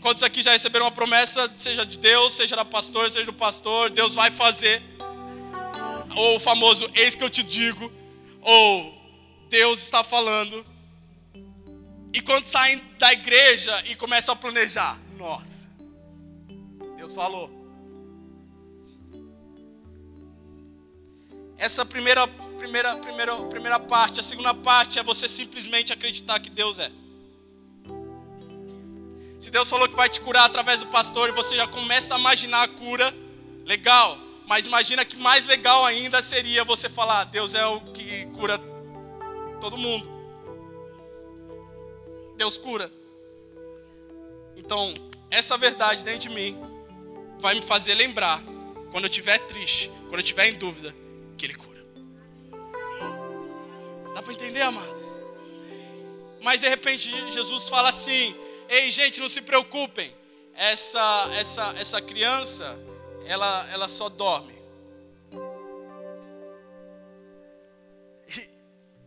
Quantos 0.00 0.22
aqui 0.22 0.40
já 0.40 0.52
receberam 0.52 0.86
uma 0.86 0.90
promessa, 0.90 1.52
seja 1.58 1.84
de 1.84 1.98
Deus, 1.98 2.32
seja 2.32 2.56
da 2.56 2.64
pastor, 2.64 3.10
seja 3.10 3.26
do 3.26 3.32
pastor, 3.32 3.90
Deus 3.90 4.14
vai 4.14 4.30
fazer. 4.30 4.82
Ou 6.16 6.36
o 6.36 6.40
famoso 6.40 6.90
eis 6.94 7.14
que 7.14 7.22
eu 7.22 7.28
te 7.28 7.42
digo, 7.42 7.92
ou 8.40 8.94
Deus 9.48 9.82
está 9.82 10.02
falando. 10.02 10.66
E 12.12 12.20
quando 12.22 12.44
saem 12.44 12.82
da 12.98 13.12
igreja 13.12 13.82
e 13.86 13.94
começam 13.94 14.32
a 14.32 14.36
planejar, 14.36 14.98
nossa, 15.16 15.70
Deus 16.96 17.14
falou. 17.14 17.59
Essa 21.60 21.84
primeira, 21.84 22.26
primeira, 22.58 22.96
primeira, 22.96 23.36
primeira 23.36 23.78
parte, 23.78 24.18
a 24.18 24.22
segunda 24.22 24.54
parte 24.54 24.98
é 24.98 25.02
você 25.02 25.28
simplesmente 25.28 25.92
acreditar 25.92 26.40
que 26.40 26.48
Deus 26.48 26.78
é. 26.78 26.90
Se 29.38 29.50
Deus 29.50 29.68
falou 29.68 29.86
que 29.86 29.94
vai 29.94 30.08
te 30.08 30.22
curar 30.22 30.46
através 30.46 30.80
do 30.80 30.86
pastor 30.86 31.28
e 31.28 31.32
você 31.32 31.54
já 31.56 31.66
começa 31.66 32.14
a 32.14 32.18
imaginar 32.18 32.62
a 32.62 32.68
cura, 32.68 33.14
legal. 33.66 34.16
Mas 34.46 34.64
imagina 34.64 35.04
que 35.04 35.16
mais 35.16 35.44
legal 35.44 35.84
ainda 35.84 36.22
seria 36.22 36.64
você 36.64 36.88
falar: 36.88 37.24
Deus 37.24 37.54
é 37.54 37.66
o 37.66 37.78
que 37.92 38.24
cura 38.34 38.58
todo 39.60 39.76
mundo. 39.76 40.08
Deus 42.38 42.56
cura. 42.56 42.90
Então, 44.56 44.94
essa 45.30 45.58
verdade 45.58 46.04
dentro 46.04 46.20
de 46.20 46.30
mim 46.30 46.58
vai 47.38 47.52
me 47.52 47.60
fazer 47.60 47.94
lembrar, 47.94 48.42
quando 48.92 49.04
eu 49.04 49.10
estiver 49.10 49.38
triste, 49.40 49.90
quando 50.04 50.14
eu 50.14 50.20
estiver 50.20 50.48
em 50.48 50.54
dúvida, 50.54 50.94
que 51.40 51.46
Ele 51.46 51.54
cura. 51.54 51.82
Dá 54.14 54.22
para 54.22 54.32
entender, 54.34 54.60
amado? 54.60 55.00
Mas 56.42 56.60
de 56.60 56.68
repente 56.68 57.08
Jesus 57.30 57.68
fala 57.70 57.88
assim: 57.88 58.36
Ei, 58.68 58.90
gente, 58.90 59.20
não 59.20 59.28
se 59.28 59.40
preocupem. 59.40 60.14
Essa, 60.54 61.30
essa, 61.32 61.74
essa 61.78 62.02
criança, 62.02 62.76
ela, 63.24 63.66
ela 63.70 63.88
só 63.88 64.10
dorme. 64.10 64.60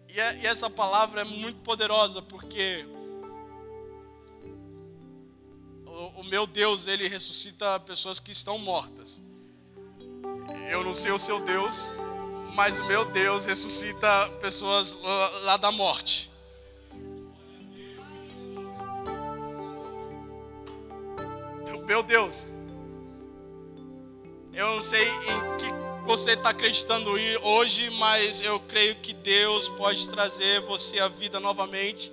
E, 0.09 0.19
é, 0.19 0.39
e 0.41 0.47
essa 0.47 0.69
palavra 0.69 1.21
é 1.21 1.23
muito 1.23 1.61
poderosa 1.61 2.21
porque 2.21 2.86
o, 5.86 6.21
o 6.21 6.23
meu 6.23 6.47
Deus, 6.47 6.88
ele 6.88 7.07
ressuscita 7.07 7.79
pessoas 7.79 8.19
que 8.19 8.31
estão 8.31 8.57
mortas. 8.57 9.21
Eu 10.69 10.84
não 10.84 10.93
sei 10.93 11.11
o 11.11 11.19
seu 11.19 11.39
Deus, 11.41 11.91
mas 12.56 12.80
o 12.80 12.86
meu 12.86 13.06
Deus 13.06 13.45
ressuscita 13.45 14.30
pessoas 14.39 14.99
lá 15.43 15.58
da 15.58 15.72
morte. 15.72 16.32
Meu 21.86 22.01
Deus, 22.01 22.49
eu 24.54 24.76
não 24.76 24.82
sei 24.82 25.08
em 25.08 25.58
que 25.58 26.06
você 26.06 26.32
está 26.32 26.49
acreditando 26.49 27.12
hoje, 27.41 27.89
mas 27.91 28.41
eu 28.41 28.60
creio 28.62 28.95
que 28.95 29.14
Deus 29.14 29.68
pode 29.68 30.10
trazer 30.10 30.62
você 30.62 30.99
à 30.99 31.08
vida 31.08 31.39
novamente, 31.39 32.12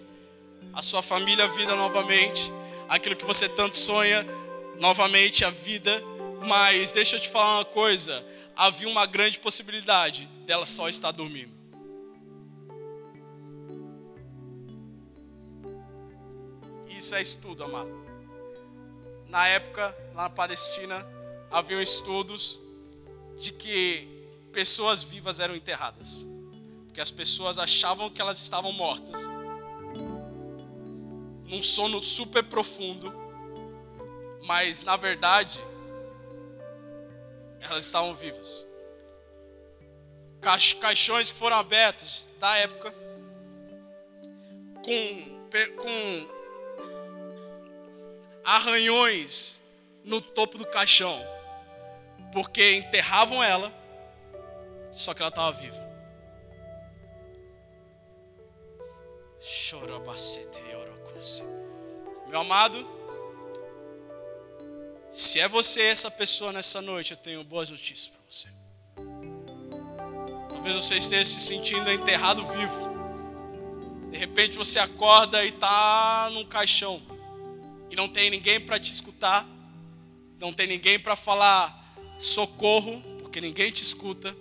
a 0.74 0.82
sua 0.82 1.02
família 1.02 1.44
à 1.44 1.48
vida 1.48 1.74
novamente, 1.76 2.52
aquilo 2.88 3.14
que 3.14 3.24
você 3.24 3.48
tanto 3.48 3.76
sonha 3.76 4.26
novamente 4.78 5.44
à 5.44 5.50
vida. 5.50 6.02
Mas 6.46 6.92
deixa 6.92 7.16
eu 7.16 7.20
te 7.20 7.28
falar 7.28 7.58
uma 7.58 7.64
coisa: 7.64 8.26
havia 8.60 8.86
uma 8.90 9.06
grande 9.06 9.38
possibilidade 9.38 10.26
dela 10.44 10.66
só 10.66 10.86
estar 10.86 11.12
dormindo. 11.12 11.50
Isso 16.90 17.14
é 17.14 17.22
estudo, 17.22 17.64
amado. 17.64 17.90
Na 19.28 19.48
época, 19.48 19.96
lá 20.14 20.24
na 20.24 20.30
Palestina, 20.30 21.06
haviam 21.50 21.80
estudos 21.80 22.60
de 23.38 23.50
que 23.50 24.06
pessoas 24.52 25.02
vivas 25.02 25.40
eram 25.40 25.56
enterradas. 25.56 26.26
Porque 26.84 27.00
as 27.00 27.10
pessoas 27.10 27.58
achavam 27.58 28.10
que 28.10 28.20
elas 28.20 28.42
estavam 28.42 28.72
mortas. 28.72 29.22
Num 31.46 31.62
sono 31.62 32.02
super 32.02 32.44
profundo. 32.44 33.10
Mas, 34.44 34.84
na 34.84 34.96
verdade, 34.96 35.62
elas 37.60 37.86
estavam 37.86 38.14
vivas. 38.14 38.66
Caixões 40.80 41.30
que 41.30 41.36
foram 41.36 41.56
abertos 41.56 42.28
da 42.38 42.56
época 42.56 42.94
com, 44.82 45.50
com 45.76 46.40
arranhões 48.44 49.58
no 50.02 50.20
topo 50.20 50.56
do 50.56 50.66
caixão, 50.66 51.20
porque 52.32 52.76
enterravam 52.76 53.42
ela, 53.44 53.72
só 54.90 55.12
que 55.12 55.20
ela 55.20 55.28
estava 55.28 55.52
viva. 55.52 55.90
Meu 62.28 62.40
amado, 62.40 62.99
se 65.10 65.40
é 65.40 65.48
você 65.48 65.82
essa 65.82 66.10
pessoa 66.10 66.52
nessa 66.52 66.80
noite, 66.80 67.12
eu 67.12 67.16
tenho 67.16 67.42
boas 67.42 67.68
notícias 67.68 68.08
para 68.08 68.20
você. 68.28 68.48
Talvez 70.48 70.76
você 70.76 70.96
esteja 70.96 71.24
se 71.24 71.40
sentindo 71.40 71.90
enterrado 71.90 72.46
vivo. 72.46 72.90
De 74.10 74.16
repente 74.16 74.56
você 74.56 74.78
acorda 74.78 75.44
e 75.44 75.48
está 75.48 76.28
num 76.32 76.44
caixão 76.44 77.02
e 77.90 77.96
não 77.96 78.08
tem 78.08 78.30
ninguém 78.30 78.60
para 78.60 78.78
te 78.78 78.92
escutar, 78.92 79.46
não 80.38 80.52
tem 80.52 80.66
ninguém 80.66 80.98
para 80.98 81.16
falar 81.16 81.94
socorro, 82.18 83.02
porque 83.18 83.40
ninguém 83.40 83.72
te 83.72 83.82
escuta. 83.82 84.34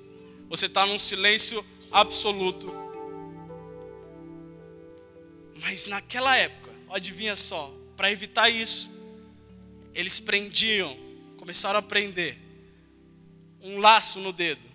Você 0.48 0.68
está 0.68 0.86
num 0.86 1.00
silêncio 1.00 1.66
absoluto. 1.92 2.68
Mas 5.62 5.88
naquela 5.88 6.36
época, 6.38 6.72
adivinha 6.90 7.36
só, 7.36 7.74
para 7.98 8.12
evitar 8.12 8.50
isso, 8.50 8.99
eles 9.94 10.20
prendiam, 10.20 10.96
começaram 11.38 11.80
a 11.80 11.82
prender 11.82 12.38
um 13.62 13.80
laço 13.80 14.20
no 14.20 14.32
dedo. 14.32 14.68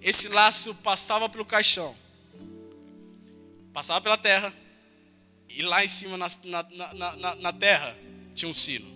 Esse 0.00 0.28
laço 0.28 0.74
passava 0.76 1.28
pelo 1.28 1.44
caixão, 1.44 1.96
passava 3.72 4.00
pela 4.00 4.18
terra, 4.18 4.52
e 5.48 5.62
lá 5.62 5.84
em 5.84 5.88
cima, 5.88 6.16
na, 6.16 6.26
na, 6.44 7.14
na, 7.16 7.34
na 7.36 7.52
terra, 7.52 7.96
tinha 8.34 8.50
um 8.50 8.54
sino. 8.54 8.92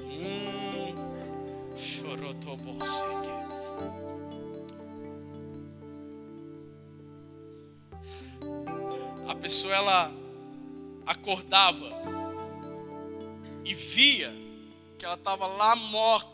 Hum, 0.00 1.76
chorou 1.76 2.34
tua 2.34 2.54
A 2.54 3.43
pessoa 9.44 9.74
ela 9.74 10.10
acordava 11.06 11.86
e 13.62 13.74
via 13.74 14.32
que 14.98 15.04
ela 15.04 15.16
estava 15.16 15.46
lá 15.46 15.76
morta, 15.76 16.30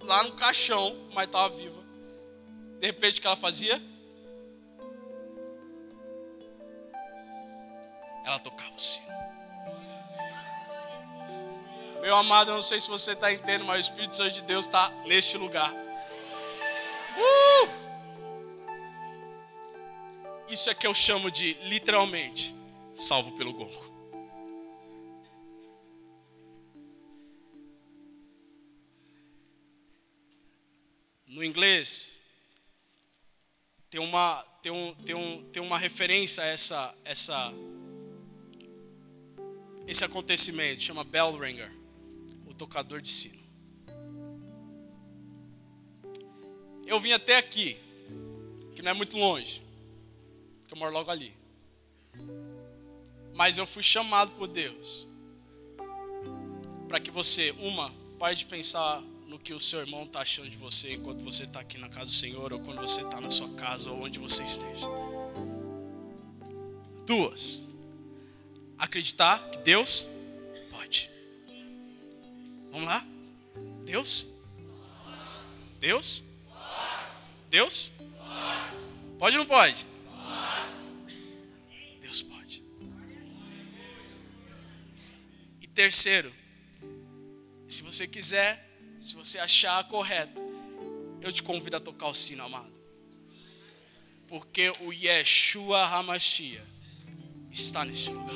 lá 0.00 0.22
no 0.22 0.32
caixão, 0.32 0.96
mas 1.12 1.26
estava 1.26 1.54
viva. 1.54 1.82
De 2.80 2.86
repente, 2.86 3.18
o 3.18 3.20
que 3.20 3.26
ela 3.26 3.36
fazia? 3.36 3.78
Ela 8.24 8.38
tocava 8.38 8.74
o 8.74 8.80
sino. 8.80 9.06
Meu 12.00 12.16
amado, 12.16 12.52
eu 12.52 12.54
não 12.54 12.62
sei 12.62 12.80
se 12.80 12.88
você 12.88 13.12
está 13.12 13.30
entendendo, 13.30 13.66
mas 13.66 13.76
o 13.76 13.90
Espírito 13.90 14.16
Santo 14.16 14.32
de 14.32 14.40
Deus 14.40 14.64
está 14.64 14.88
neste 15.04 15.36
lugar. 15.36 15.74
Isso 20.48 20.70
é 20.70 20.74
que 20.74 20.86
eu 20.86 20.94
chamo 20.94 21.30
de, 21.30 21.54
literalmente, 21.64 22.54
salvo 22.94 23.36
pelo 23.36 23.52
gongo. 23.52 23.96
No 31.26 31.42
inglês, 31.42 32.20
tem 33.90 34.00
uma, 34.00 34.42
tem 34.62 34.70
um, 34.70 34.94
tem 34.94 35.14
um, 35.14 35.50
tem 35.50 35.62
uma 35.62 35.76
referência 35.76 36.44
a 36.44 36.46
essa, 36.46 36.94
essa, 37.04 37.52
esse 39.86 40.04
acontecimento, 40.04 40.80
chama 40.82 41.02
bell 41.02 41.36
ringer, 41.36 41.70
o 42.46 42.54
tocador 42.54 43.02
de 43.02 43.10
sino. 43.10 43.44
Eu 46.86 47.00
vim 47.00 47.10
até 47.12 47.36
aqui, 47.36 47.76
que 48.76 48.80
não 48.80 48.92
é 48.92 48.94
muito 48.94 49.18
longe, 49.18 49.65
que 50.66 50.74
eu 50.74 50.78
moro 50.78 50.92
logo 50.92 51.10
ali. 51.10 51.36
Mas 53.34 53.58
eu 53.58 53.66
fui 53.66 53.82
chamado 53.82 54.30
por 54.32 54.48
Deus 54.48 55.06
para 56.88 57.00
que 57.00 57.10
você, 57.10 57.50
uma, 57.58 57.92
pare 58.18 58.34
de 58.34 58.46
pensar 58.46 59.02
no 59.26 59.38
que 59.38 59.52
o 59.52 59.60
seu 59.60 59.80
irmão 59.80 60.04
está 60.04 60.20
achando 60.20 60.48
de 60.48 60.56
você 60.56 60.94
enquanto 60.94 61.22
você 61.22 61.44
está 61.44 61.60
aqui 61.60 61.78
na 61.78 61.88
casa 61.88 62.10
do 62.10 62.16
Senhor, 62.16 62.52
ou 62.52 62.60
quando 62.60 62.80
você 62.80 63.02
está 63.02 63.20
na 63.20 63.30
sua 63.30 63.48
casa, 63.54 63.90
ou 63.90 64.02
onde 64.02 64.18
você 64.18 64.44
esteja. 64.44 64.86
Duas, 67.04 67.66
acreditar 68.78 69.50
que 69.50 69.58
Deus 69.58 70.06
pode. 70.70 71.10
Vamos 72.70 72.86
lá? 72.86 73.04
Deus? 73.84 74.26
Deus? 75.78 76.22
Deus? 77.50 77.92
Pode 79.18 79.36
ou 79.36 79.44
não 79.44 79.48
pode? 79.48 79.86
Terceiro, 85.76 86.32
se 87.68 87.82
você 87.82 88.08
quiser, 88.08 88.66
se 88.98 89.14
você 89.14 89.38
achar 89.38 89.84
correto, 89.84 90.40
eu 91.20 91.30
te 91.30 91.42
convido 91.42 91.76
a 91.76 91.80
tocar 91.80 92.06
o 92.06 92.14
sino, 92.14 92.42
amado. 92.42 92.72
Porque 94.26 94.72
o 94.80 94.90
Yeshua 94.90 95.84
Hamashia 95.84 96.64
está 97.52 97.84
nesse 97.84 98.08
lugar. 98.08 98.34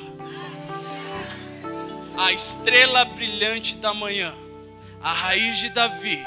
A 2.19 2.31
estrela 2.31 3.05
brilhante 3.05 3.75
da 3.77 3.91
manhã, 3.91 4.31
a 5.01 5.11
raiz 5.11 5.57
de 5.57 5.69
Davi, 5.69 6.19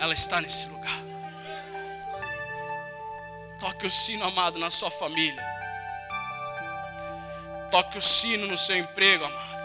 ela 0.00 0.12
está 0.12 0.40
nesse 0.40 0.68
lugar. 0.68 1.00
Toque 3.60 3.86
o 3.86 3.90
sino, 3.90 4.24
amado, 4.24 4.58
na 4.58 4.70
sua 4.70 4.90
família. 4.90 5.46
Toque 7.70 7.96
o 7.96 8.02
sino 8.02 8.48
no 8.48 8.58
seu 8.58 8.76
emprego, 8.76 9.24
amado. 9.24 9.61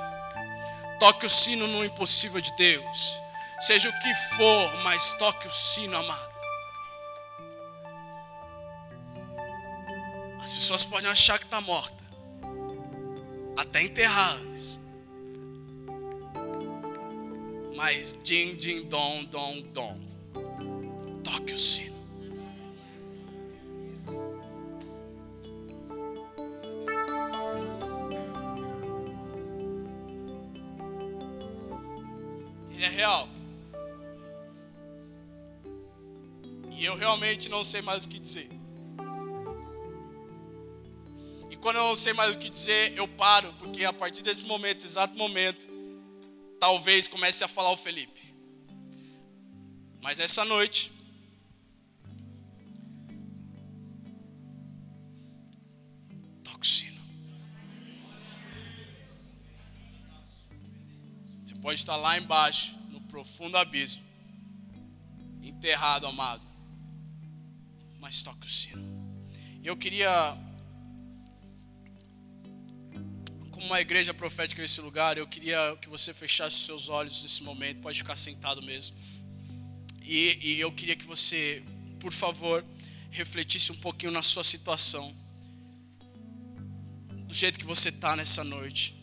Toque 1.00 1.26
o 1.26 1.30
sino 1.30 1.68
no 1.68 1.86
impossível 1.86 2.42
de 2.42 2.56
Deus. 2.56 3.22
Seja 3.60 3.90
o 3.90 4.00
que 4.00 4.14
for, 4.36 4.84
mas 4.84 5.14
toque 5.14 5.48
o 5.48 5.52
sino, 5.52 5.98
amado. 5.98 6.38
As 10.42 10.54
pessoas 10.54 10.86
podem 10.86 11.10
achar 11.10 11.38
que 11.38 11.46
está 11.46 11.60
morta, 11.60 12.04
até 13.58 13.82
enterradas. 13.82 14.80
Mas 17.76 18.16
din, 18.24 18.56
din, 18.56 18.84
dom, 18.88 19.24
dom, 19.26 19.62
dom. 19.74 20.00
Toque 21.24 21.54
o 21.54 21.60
sino. 21.60 21.87
Real. 33.08 33.30
E 36.72 36.84
eu 36.84 36.96
realmente 36.96 37.48
não 37.50 37.64
sei 37.64 37.82
mais 37.82 38.06
o 38.06 38.10
que 38.10 38.20
dizer. 38.20 38.50
E 41.50 41.56
quando 41.56 41.78
eu 41.78 41.84
não 41.84 41.96
sei 41.96 42.14
mais 42.14 42.36
o 42.36 42.40
que 42.40 42.50
dizer, 42.50 42.96
eu 42.96 43.08
paro, 43.08 43.52
porque 43.54 43.84
a 43.86 43.94
partir 43.94 44.22
desse 44.22 44.46
momento, 44.46 44.86
exato 44.86 45.18
momento, 45.18 45.66
talvez 46.60 47.08
comece 47.08 47.44
a 47.44 47.48
falar 47.48 47.72
o 47.72 47.78
Felipe. 47.78 48.34
Mas 50.02 50.20
essa 50.20 50.44
noite, 50.46 50.92
sino. 56.62 57.00
Você 61.44 61.56
pode 61.56 61.80
estar 61.80 61.96
lá 61.96 62.18
embaixo, 62.18 62.77
profundo 63.18 63.58
abismo, 63.58 64.04
enterrado, 65.42 66.06
amado 66.06 66.44
mas 68.00 68.22
toque 68.22 68.46
o 68.46 68.50
sino. 68.50 68.80
Eu 69.64 69.76
queria, 69.76 70.38
como 73.50 73.66
uma 73.66 73.82
igreja 73.82 74.14
profética 74.14 74.62
nesse 74.62 74.80
lugar, 74.82 75.18
eu 75.18 75.26
queria 75.28 75.76
que 75.82 75.90
você 75.90 76.14
fechasse 76.14 76.58
seus 76.58 76.90
olhos 76.90 77.24
nesse 77.24 77.42
momento, 77.42 77.82
pode 77.82 77.98
ficar 77.98 78.16
sentado 78.16 78.62
mesmo. 78.62 78.96
E, 80.04 80.38
e 80.40 80.60
eu 80.60 80.72
queria 80.72 80.96
que 80.96 81.04
você, 81.04 81.64
por 82.00 82.14
favor, 82.14 82.64
refletisse 83.10 83.72
um 83.72 83.78
pouquinho 83.78 84.12
na 84.12 84.22
sua 84.22 84.44
situação, 84.44 85.12
do 87.26 87.34
jeito 87.34 87.58
que 87.58 87.66
você 87.66 87.90
está 87.90 88.16
nessa 88.16 88.44
noite. 88.44 88.97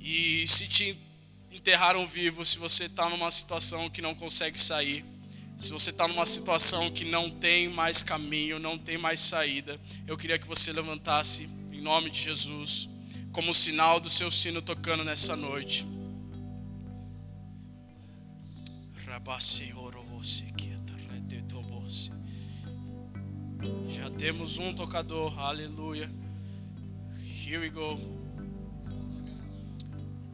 E 0.00 0.46
se 0.48 0.66
te 0.66 0.96
enterraram 1.52 2.06
vivo, 2.06 2.44
se 2.44 2.58
você 2.58 2.84
está 2.84 3.08
numa 3.08 3.30
situação 3.30 3.90
que 3.90 4.00
não 4.00 4.14
consegue 4.14 4.58
sair, 4.60 5.04
se 5.58 5.70
você 5.72 5.90
está 5.90 6.08
numa 6.08 6.24
situação 6.24 6.90
que 6.90 7.04
não 7.04 7.28
tem 7.28 7.68
mais 7.68 8.02
caminho, 8.02 8.58
não 8.58 8.78
tem 8.78 8.96
mais 8.96 9.20
saída, 9.20 9.78
eu 10.06 10.16
queria 10.16 10.38
que 10.38 10.46
você 10.46 10.72
levantasse 10.72 11.48
em 11.70 11.82
nome 11.82 12.08
de 12.08 12.18
Jesus, 12.18 12.88
como 13.30 13.52
sinal 13.52 14.00
do 14.00 14.08
seu 14.08 14.30
sino 14.30 14.62
tocando 14.62 15.04
nessa 15.04 15.36
noite. 15.36 15.86
Já 23.88 24.08
temos 24.10 24.56
um 24.56 24.72
tocador, 24.72 25.38
aleluia. 25.38 26.10
Here 27.44 27.58
we 27.58 27.68
go. 27.68 28.19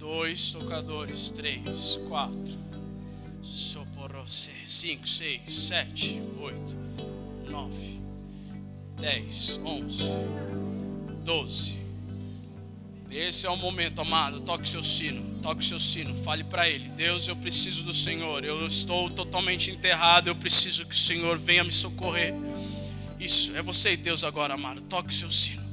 Dois 0.06 0.52
tocadores, 0.52 1.32
três, 1.32 1.96
quatro. 2.08 2.56
Soporose. 3.42 4.50
5, 4.64 5.06
6, 5.06 5.52
7, 5.52 6.22
8, 6.40 6.76
9, 7.50 8.00
10, 9.00 9.60
11, 9.64 10.04
12. 11.24 11.78
Esse 13.10 13.46
é 13.46 13.50
o 13.50 13.56
momento, 13.56 14.00
amado. 14.00 14.40
Toque 14.42 14.68
seu 14.68 14.80
sino, 14.80 15.40
toque 15.40 15.64
seu 15.64 15.80
sino. 15.80 16.14
Fale 16.14 16.44
para 16.44 16.68
ele: 16.68 16.88
Deus, 16.90 17.26
eu 17.26 17.34
preciso 17.34 17.82
do 17.82 17.92
Senhor. 17.92 18.44
Eu 18.44 18.64
estou 18.64 19.10
totalmente 19.10 19.72
enterrado. 19.72 20.28
Eu 20.28 20.36
preciso 20.36 20.86
que 20.86 20.94
o 20.94 20.98
Senhor 20.98 21.36
venha 21.36 21.64
me 21.64 21.72
socorrer. 21.72 22.32
Isso, 23.18 23.56
é 23.56 23.62
você 23.62 23.94
e 23.94 23.96
Deus 23.96 24.22
agora, 24.22 24.54
amado. 24.54 24.82
Toque 24.82 25.12
seu 25.12 25.32
sino. 25.32 25.66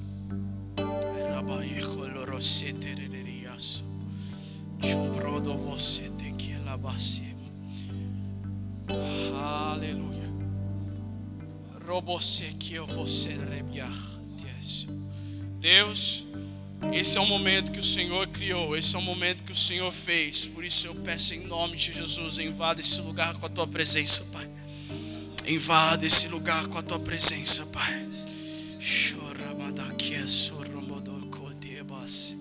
Chumbrodo 5.43 5.57
você 5.57 6.09
te 6.17 6.31
que 6.31 6.55
labasse. 6.59 7.35
Aleluia. 9.37 10.31
Robose 11.85 12.55
que 12.57 12.75
eu 12.75 12.87
ser 13.05 13.37
Deus, 15.59 16.25
esse 16.91 17.17
é 17.17 17.21
o 17.21 17.25
momento 17.25 17.71
que 17.71 17.79
o 17.79 17.83
Senhor 17.83 18.27
criou, 18.27 18.75
esse 18.75 18.95
é 18.95 18.99
o 18.99 19.01
momento 19.01 19.43
que 19.43 19.51
o 19.51 19.55
Senhor 19.55 19.91
fez. 19.91 20.45
Por 20.45 20.63
isso 20.63 20.87
eu 20.87 20.95
peço 20.95 21.35
em 21.35 21.45
nome 21.45 21.77
de 21.77 21.93
Jesus, 21.93 22.39
invada 22.39 22.79
esse 22.79 23.01
lugar 23.01 23.35
com 23.35 23.45
a 23.45 23.49
tua 23.49 23.67
presença, 23.67 24.25
Pai. 24.31 24.49
Invada 25.45 26.05
esse 26.05 26.29
lugar 26.29 26.67
com 26.67 26.77
a 26.77 26.81
tua 26.81 26.99
presença, 26.99 27.65
Pai. 27.67 28.07
Chora, 28.79 29.53
madaquia, 29.55 30.27
Deus. 30.27 30.73
E 32.31 32.32